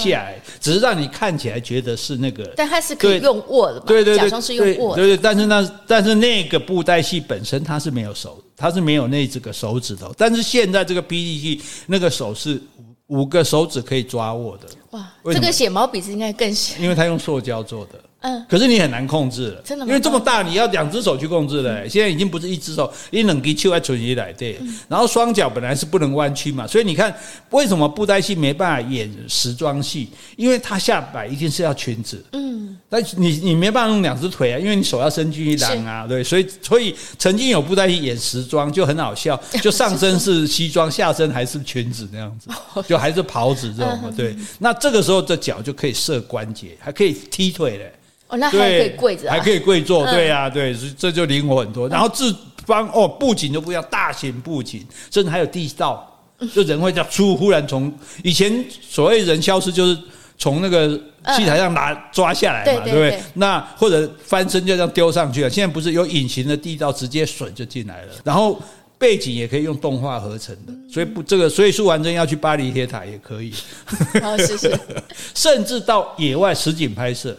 [0.60, 12.60] 只是让你看起来觉得是那个，但它是可以用握的嘛，对对对，假装是用握的，对对，但是那但是那个布袋戏本身它是没有手，它是没有那这个手指头，但是现在这个 PDT 那个手是
[13.08, 18.00] 五五个手指可以抓握的，哇，这个写毛笔字应该更写，因为它用塑胶做的。
[18.26, 21.84] 嗯，可是你很难控制了，真的，因为这么大，你要两只手去控制了。
[21.84, 24.58] 嗯、现在已经不是一只手，一两只手在存起来，对。
[24.62, 27.16] 嗯、然后双脚本来是不能弯曲嘛，所以你看
[27.52, 30.10] 为什么布袋戏没办法演时装戏？
[30.38, 32.26] 因为它下摆一定是要裙子。
[32.32, 36.24] 嗯，但你你没办法用两只腿啊，因为你手要伸进去挡啊，是对。
[36.24, 42.50] 所以所以曾经有布袋戏演时装就很好笑， 就上身是西装，下身还是裙子那样子，
[42.88, 44.10] 就还是袍子这种嘛。
[44.18, 47.92] 对，那这个时候这脚就可以设关节，还可以踢腿嘞。
[48.28, 51.88] 哦，那还可以跪着，还可以跪坐，对呀，对，这就灵活很多。
[51.88, 56.20] 然后自方哦，布景都不一样，大型布景，甚至还有地道，
[56.54, 59.96] 就人会这样出，忽然从以前所谓人消失，就是
[60.40, 60.90] 从那个
[61.36, 63.20] 戏台上拿抓下来嘛，对不对？
[63.36, 65.50] 那或者翻身就这样丢上去了。
[65.50, 68.14] 现在不是有隐形的地道，直接水就进来了。
[68.24, 68.60] 然后
[68.98, 73.54] 背景也可以用动画合成的，所以不这个，所以素还真要去巴黎铁塔也可以。
[74.20, 74.76] 好，谢谢。
[75.36, 77.38] 甚至到野外实景拍摄。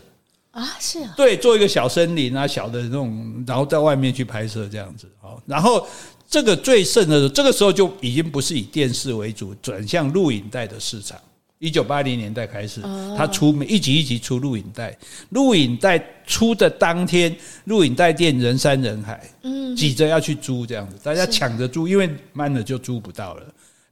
[0.56, 5.86] 啊，是啊，对，做一个小森林啊，小的那种，然后在外面去拍摄这样子，好，然后
[6.26, 11.18] 这个最盛的时候，这个时候就已经不是以电视为主，转向录影带的市场。
[11.58, 12.80] 一九八零年代开始，
[13.16, 14.96] 他出每一集一集出录影带，
[15.30, 17.34] 录影带出的当天，
[17.64, 23.42] 录影带店人山人海，嗯，挤着要去租这样子，大家抢着租，因为慢了就租不到了。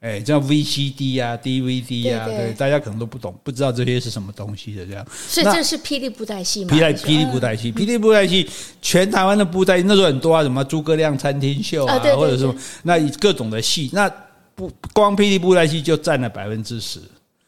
[0.04, 5.06] 哎，叫 VCD 啊，DVD 啊，对，大家可能都不懂，不知道这些是什么东西的这样。
[5.26, 6.76] 所以这是霹雳布袋戏吗？
[6.76, 8.46] 霹雳霹雳布袋戏，霹雳布袋戏，
[8.82, 14.12] 全台湾的布袋戏那时候很多啊，什么诸葛亮餐厅秀啊，或者什么那各种的戏，那
[14.54, 17.00] 不光霹雳布袋戏就占了百分之十。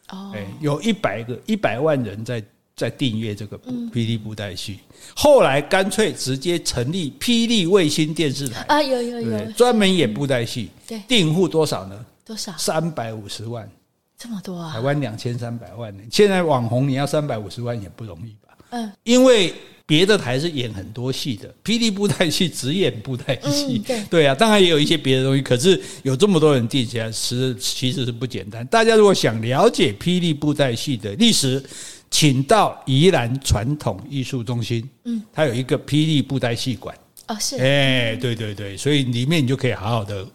[0.09, 2.43] 哦，哎，有一百个一百万人在
[2.75, 3.59] 在订阅这个
[3.93, 4.79] 霹雳布袋戏，
[5.15, 8.63] 后来干脆直接成立霹雳卫星电视台。
[8.63, 12.03] 啊，有有有，专门演布袋戏，对，订户多少呢？
[12.27, 12.53] 多少？
[12.59, 13.71] 三百五十万，
[14.19, 14.73] 这么多啊！
[14.73, 16.03] 台湾两千三百万呢。
[16.11, 18.59] 现在网红你要三百五十万也不容易吧？
[18.71, 19.55] 嗯，因为
[19.87, 23.79] 别的台是演很多戏的，霹雳布袋戏只演布袋戏。
[23.79, 28.67] 对对啊，当然也有一些别的东西，可是有这么多人订起来，是其实是不简单。
[28.67, 31.63] 大家如果想了解霹雳布袋戏的历史，
[32.11, 36.93] 请到宜兰传统艺术中心，嗯，它有一个霹雳布袋戏馆。
[37.29, 40.27] 哦，是，哎，对对对，所以里面你就可以好好的。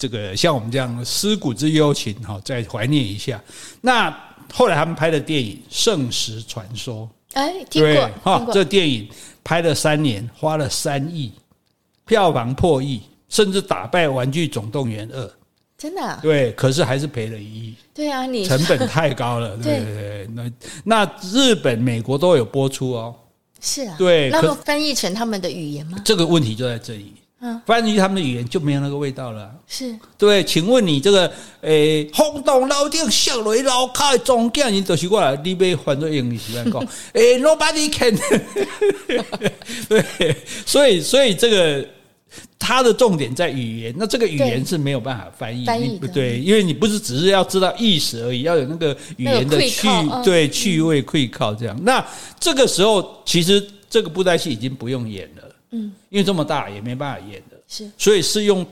[0.00, 3.38] 这个像我们这样思古之幽情哈，再怀念一下。
[3.82, 4.10] 那
[4.50, 7.06] 后来他们拍的电影《圣石传说》，
[7.38, 8.46] 哎，听过哈？
[8.50, 9.06] 这电影
[9.44, 11.30] 拍了三年，花了三亿，
[12.06, 15.22] 票房破亿，甚至打败《玩具总动员二》。
[15.76, 16.18] 真的？
[16.22, 17.74] 对，可是还是赔了一亿。
[17.92, 19.54] 对啊，你成本太高了。
[19.58, 20.50] 对 对对，那
[20.82, 23.14] 那日本、美国都有播出哦。
[23.60, 23.96] 是啊。
[23.98, 24.30] 对。
[24.30, 25.98] 那么翻译成他们的语言吗？
[26.02, 27.12] 这个问题就在这里。
[27.42, 29.50] 嗯，翻译他们的语言就没有那个味道了，啊。
[29.66, 31.32] 是对，请问你这个
[31.62, 38.14] 诶，轰动楼顶小雷楼卡的中间，你都是过来，你被翻作英语习惯 讲，诶，nobody can。
[39.88, 40.36] 对，
[40.66, 41.88] 所以所以这个
[42.58, 49.88] 它的重点在语言，那这个语言是没有办法翻译，翻译不对，因为你不是只是要知道意思而已，要有那个语言的趣，
[50.22, 51.74] 对趣味可以靠这样。
[51.82, 52.06] 那
[52.38, 55.49] 这个时候，其实这个布袋戏已经不用演了。
[55.70, 58.66] 嗯，因为这么大也没办法演的，是，所以是用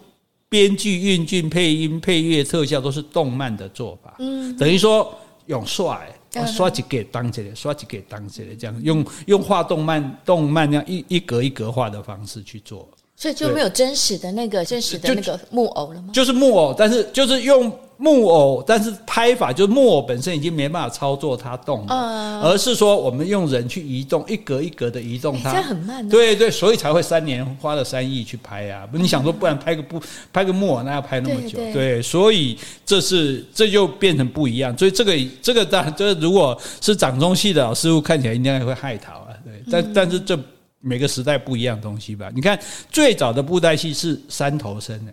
[0.48, 4.16] 编剧、运镜、配音、配乐、特效都是动漫的做法。
[4.18, 6.00] 嗯，等于说用刷，
[6.46, 12.88] 刷几给当起来，刷几给当起来，这样用用画动漫、动漫那样一一格一格画的方式去做。
[13.18, 16.08] 所以就没有真实的那个真实的那个木偶了吗？
[16.12, 17.70] 就是木偶，但是就是用。
[18.00, 26.08] 木偶，但是拍法就是木偶本身已经没办法操作它动了，呃、而是说我们用人去移动，一格一格的移动它，欸、这很慢、啊。
[26.08, 28.88] 对对，所以才会三年花了三亿去拍啊！
[28.92, 30.00] 你想说，不然拍个不
[30.32, 31.58] 拍个木偶，那要拍那么久？
[31.58, 32.56] 对，对，对，所以
[32.86, 34.78] 这是这就变成不一样。
[34.78, 35.12] 所以这个
[35.42, 39.34] 这个当这如果是掌中戏的老师傅看起来应该会害逃啊。
[39.44, 40.38] 对，但、嗯、但是这
[40.80, 42.30] 每个时代不一样的东西吧？
[42.34, 42.58] 你看
[42.90, 45.12] 最早的布袋戏是三头身的。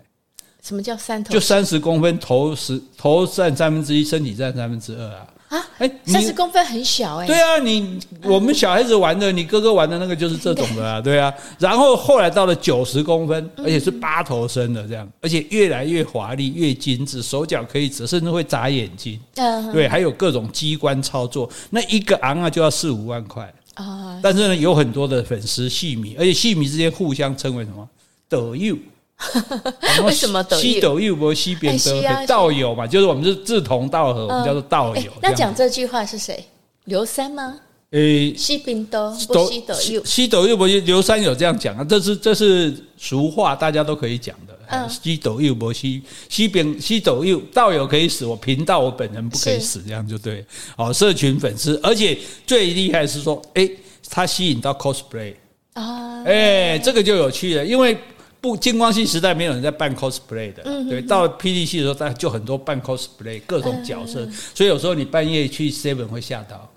[0.62, 1.32] 什么叫三头？
[1.32, 5.26] 就三十公分，头十头占三分之一，身体占三分之二啊！
[5.48, 7.26] 啊，哎，三十公分很小哎。
[7.28, 11.32] 对啊，你我们小孩子玩的，你哥哥玩的那个就是这种的啊， 对啊。
[11.60, 19.20] 然后后来到了九十公分，而且是八头身的这样，而且越来越华丽，越精致，手脚可以折，甚至会眨眼睛。
[19.36, 24.20] 嗯，对，还有各种机关操作，那一个昂啊就要四五万块啊。
[24.22, 27.88] 但是呢，有很多的粉丝戏迷，而且戏迷之间互相称为什么
[28.28, 28.76] 抖友。
[30.04, 30.58] 为什么抖？
[30.58, 35.10] 西抖又不西边的道友嘛，就是我们是志同道合，我们叫做道友。
[35.22, 36.44] 那讲这句话是谁？
[36.84, 37.58] 刘三吗？
[37.92, 41.84] 诶，西边的不西抖又，西抖又不刘三有这样讲啊？
[41.88, 44.55] 这是这是俗话，大家都可以讲的。
[44.88, 50.44] 西抖又不西西边西抖又道友可以死，我频道我本人不可以死，这样就对。
[50.76, 53.70] 哦，社群粉丝，而且最厉害是说，诶，
[54.10, 55.34] 他吸引到 cosplay
[55.72, 57.96] 啊，诶，这个就有趣了，因为。
[58.38, 66.70] 不，金光戏时代没有人在扮 cosplay 的，嗯、对，到了霹雳戏的时候，大家就很多扮 cosplay 各种角色，嗯、所以有时候你半夜去 seven 会吓到，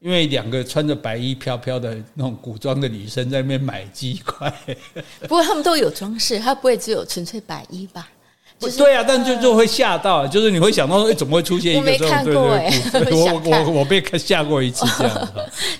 [0.00, 4.52] 因为两个穿着白衣飘飘的那种古装的女生在那边买鸡块。
[5.22, 8.08] 不过他们都有装饰，他不会只有纯粹白衣吧？
[8.58, 12.06] 就是、对啊，但就就会吓到，就是你会想到说，哎，怎么会出现一个这种？
[12.08, 12.70] 我没看过哎，
[13.12, 15.32] 我我我被吓过一次 这样，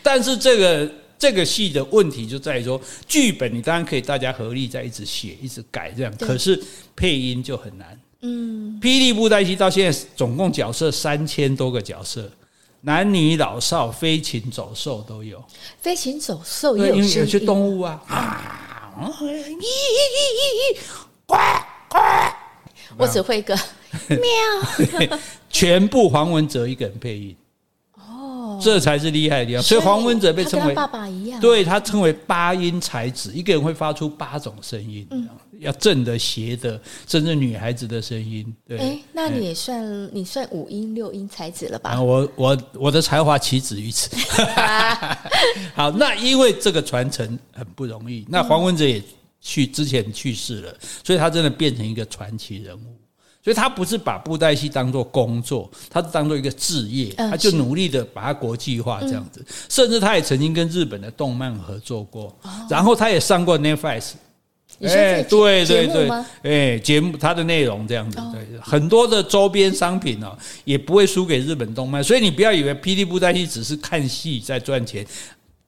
[0.03, 0.91] 但是这个。
[1.19, 6.63] 这个戏的问题就在于说，剧本你当然可以大家合力在一直写、一直改这样，可是
[6.95, 7.99] 配音就很难。
[8.21, 12.31] 嗯，霹雳布袋戏到现在总共角色三千多个角色，
[12.87, 15.43] 男女老少、飞禽走兽都有。
[15.81, 20.79] 飞禽走兽也有，因为有些动物啊，啊，咦咦
[21.27, 21.35] 呱
[21.89, 21.99] 呱，
[22.97, 23.59] 我只会一个
[24.09, 25.19] 喵，
[25.51, 27.37] 全部黄文哲一个人配音。
[28.63, 35.29] 这才是厉害的地方，所以黄文哲被称为爸爸一样，对他称为八音才子，一个人会发出八种声音，嗯，
[35.61, 38.55] 要正的、邪的，甚至女孩子的声音。
[38.67, 41.91] 对，哎，那你也算你算五音六音才子了吧？
[41.91, 44.11] 啊，我我我的才华岂止于此。
[45.75, 49.03] 好，那因为这个传承很不容易，那黄文哲也
[49.41, 52.97] 去之前去世了，所以他真的变成一个传奇人物。
[53.43, 59.47] 所以他不是把布袋戏当做工作，他是当做一个职业，他就努力的把它国际化这样子。
[59.69, 62.37] 甚至他也曾经跟日本的动漫合作过，
[62.69, 64.15] 然后他也上过 Netflix。
[64.83, 66.11] 哎，对对对，
[66.43, 72.03] 哎，节目它的内容这样子，对，很多的周边商品哦，也不会输给日本动漫。
[72.05, 75.07] 所以你不要以为霹雳布袋戏只是看戏在赚钱，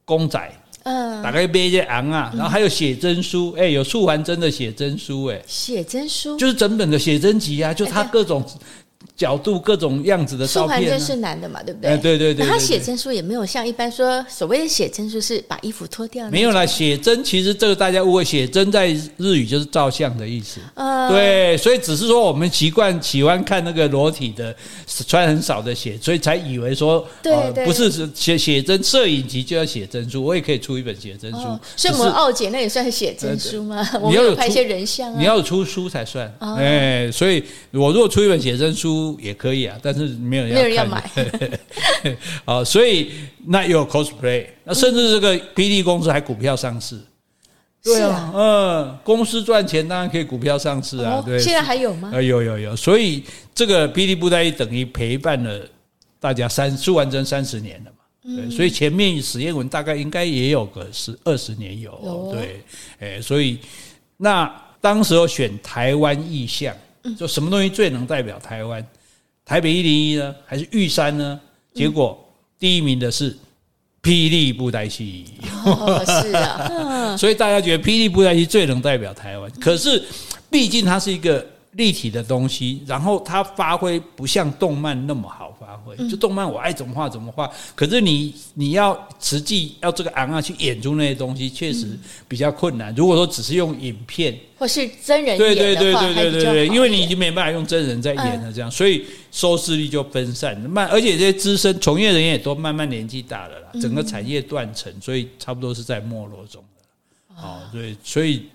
[0.05, 0.39] 公仔。
[0.85, 8.45] 嗯，大概背一些昂啊，然后还有写真书，哎，有素还真的写真书，哎，写真书就是整本的写真集啊，就它各种。
[9.19, 11.91] 角度各种样子的照片，素还真是男的嘛，对不对？
[11.99, 12.47] 对对对，对。
[12.47, 16.31] 他写真书也没有像一般说所谓的写真书是把衣服脱掉。
[16.31, 20.61] 没有啦，写真其实这个大家误会，写真在日语就是照相的意思。
[20.75, 24.55] 呃，对，所以只是说我们习惯喜欢看那个裸体的，
[25.09, 31.39] 穿很少的写，所以才以为说，对对，不是写写真摄影集就要写真书，我也可以出一本写真书。
[31.75, 33.85] 所以我们奥姐那也算是写真书吗？
[34.05, 36.33] 你要有拍一些人像，你要出书才算。
[36.39, 37.43] 哎，所以
[37.73, 39.08] 我如果出一本写真书。
[39.21, 41.11] 也可以啊，但是没有人要，没有人要买。
[42.45, 43.13] 好，所以
[43.47, 47.01] 那有 cosplay，那甚至这个 BD 公司还股票上市。
[47.81, 51.23] 对啊，嗯，公司赚钱当然可以股票上市啊。
[51.25, 52.11] 对，现在还有吗？
[52.13, 53.23] 啊有有有，所以
[53.55, 55.65] 这个 BD 布袋等于陪伴了
[56.19, 58.37] 大家三素还真三十年了嘛。
[58.37, 62.31] 对，所以前面史艳文大概应该也有个十二十年有。
[62.33, 62.63] 对，
[62.99, 63.59] 哎，所以
[64.17, 66.75] 那当时候选台湾意象，
[67.17, 68.85] 就什么东西最能代表台湾？
[69.49, 71.41] 台北一零一呢，还是玉山呢？
[71.73, 72.23] 结果
[72.59, 73.31] 第一名的是
[74.03, 75.25] 霹雳布袋戏。
[75.65, 79.51] 哦，是啊， 所以大家觉得霹雳布袋戏最能代表台湾。
[79.53, 80.05] 可是，
[80.51, 81.45] 毕竟它是一个
[81.79, 85.97] 立体的东西，然后它发挥不像动漫那么好发挥。
[86.09, 92.93] 就动漫我爱怎么画怎么画，可是你你要实际要这个昂啊去演出那些东西，确实比较困难。
[92.97, 100.59] 如果说只是用影片或是真人演对对对对对对对，因为你已经没办法用真人在演了，这样，所以收视率就分散。
[100.63, 107.41] 慢，而且这些资深从业人员也都慢慢年纪大了啦，整个产业断层，所以差不多是在没落中的。
[107.41, 108.49] 哦，对，所以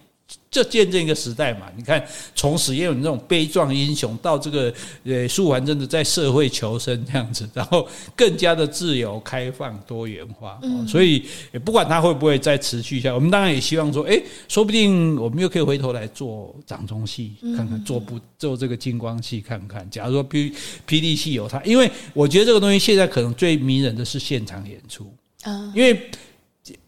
[0.50, 1.68] 这见证一个时代嘛？
[1.76, 2.04] 你看，
[2.36, 10.60] 从史艳文这种悲壮英雄，到这个呃素还真的在社会求生这样子，然后更加的自由、开放、多元化。
[10.62, 19.88] 嗯、 所以也不管他会不会再持续下去，我们当然也希望说，哎，说不定我们又可以回头来做掌中戏，看看做不做这个金光戏，看看。
[19.90, 20.54] 假如说霹
[20.88, 25.12] 霹雳戏有他，因为我觉得这个东西现在可能最迷人的是现场演出
[25.42, 26.10] 啊，因为。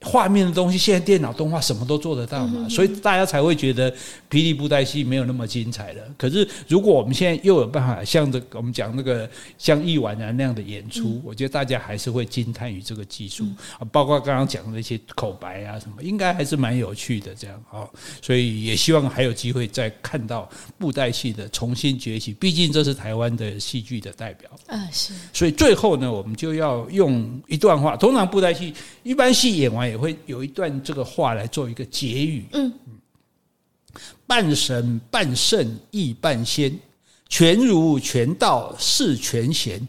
[0.05, 3.91] 画面的东西，现在电脑动画什么都做得到嘛，所以大家才会觉得
[4.29, 6.03] 霹雳布袋戏没有那么精彩了。
[6.15, 9.27] 可是如果我们现在又有办法像这我们讲那个
[9.57, 13.43] 像易婉然那样的演出，我觉得大家还是会惊叹于这个技术
[13.79, 17.33] 啊，包括刚刚讲的那些口白啊什么，应该还是蛮有趣的。
[17.33, 17.89] 这样啊，
[18.21, 20.47] 所以也希望还有机会再看到
[20.77, 22.31] 布袋戏的重新崛起。
[22.33, 25.13] 毕竟这是台湾的戏剧的代表啊，是。
[25.33, 32.43] 所以最后呢，我们就要用一段话，通常布袋戏一般戏演完也会有一段这个话来做一个结语。
[32.51, 32.71] 嗯，
[34.27, 36.77] 半神半圣亦半仙，
[37.29, 39.87] 全儒全道是全贤，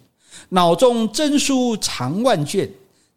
[0.49, 2.71] 脑中真书藏万卷，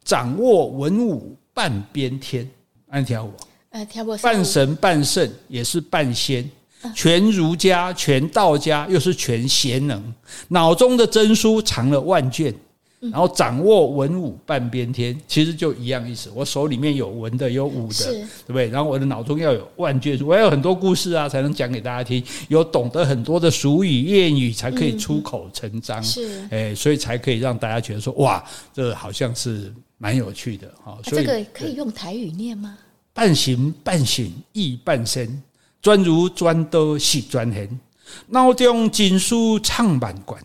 [0.04, 2.50] 掌握文武半边天。
[2.88, 3.32] 安条我，
[3.70, 6.50] 呃，条我半神半圣也是半仙，
[6.96, 10.12] 全儒家全道家又是全贤能，
[10.48, 12.52] 脑中的真书藏了万卷。
[13.00, 16.30] 然后掌握文武半边天，其实就一样意思。
[16.36, 18.68] 我手里面有文的，有武的，是对不对？
[18.70, 22.22] 然后我的脑中要有万卷书，我要有很多故事啊，才能讲给大家听。
[22.50, 26.04] 有懂得很多的俗语谚语，才可以出口成章。
[26.04, 28.44] 是，哎，所以才可以让大家觉得说，哇，
[28.74, 30.98] 这好像是蛮有趣的哈。
[31.06, 32.78] 所以这个可以用台语念吗？
[33.14, 35.42] 半形半醒亦半生，
[35.82, 37.80] 专如专道是专贤，
[38.28, 40.38] 脑中真书唱万卷，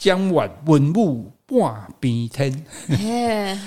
[0.00, 1.30] 将玩文武。
[1.50, 2.64] 半边天，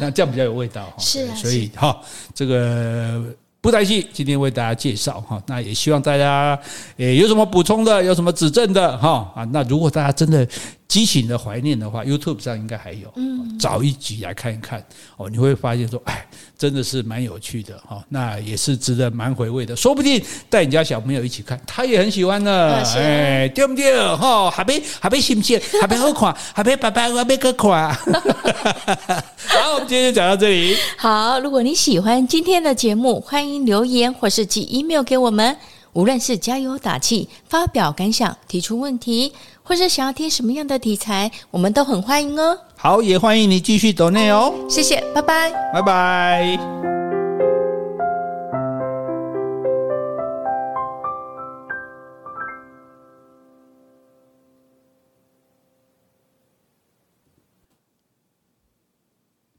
[0.00, 0.94] 那这样比较有味道哈。
[0.98, 1.96] 是啊，所以哈，
[2.34, 3.22] 这个
[3.60, 6.58] 布袋戏今天为大家介绍哈，那也希望大家
[6.96, 10.44] 诶有什么补充的，有什么指正的哈啊，那如果大家真的。
[10.88, 14.82] 激情的怀念的话，YouTube 上应该还有，嗯，找一集来看一看
[15.18, 16.26] 哦，你会发现说，哎，
[16.56, 20.18] 真的是蛮有趣的哈，那也是值得蛮回味的，说不定
[20.48, 23.94] 带你家小朋友一起看，他也很喜欢呢，哎，对不对？
[24.16, 27.92] 哈，还没还没新鲜， 还没好看，还没拜拜，还没个看。
[27.94, 30.74] 好，我们今天就讲到这里。
[30.96, 35.54] 好，如果你喜欢今天的节目，欢迎留言或是寄 email 给我们。
[35.98, 39.32] 无论是加油打气、发表感想、提出问题，
[39.64, 42.56] 或是想要听什么样的题材，我们都很欢迎哦。
[42.76, 44.54] 好，也欢迎你继续走内哦。
[44.70, 46.97] 谢谢，拜拜，拜拜。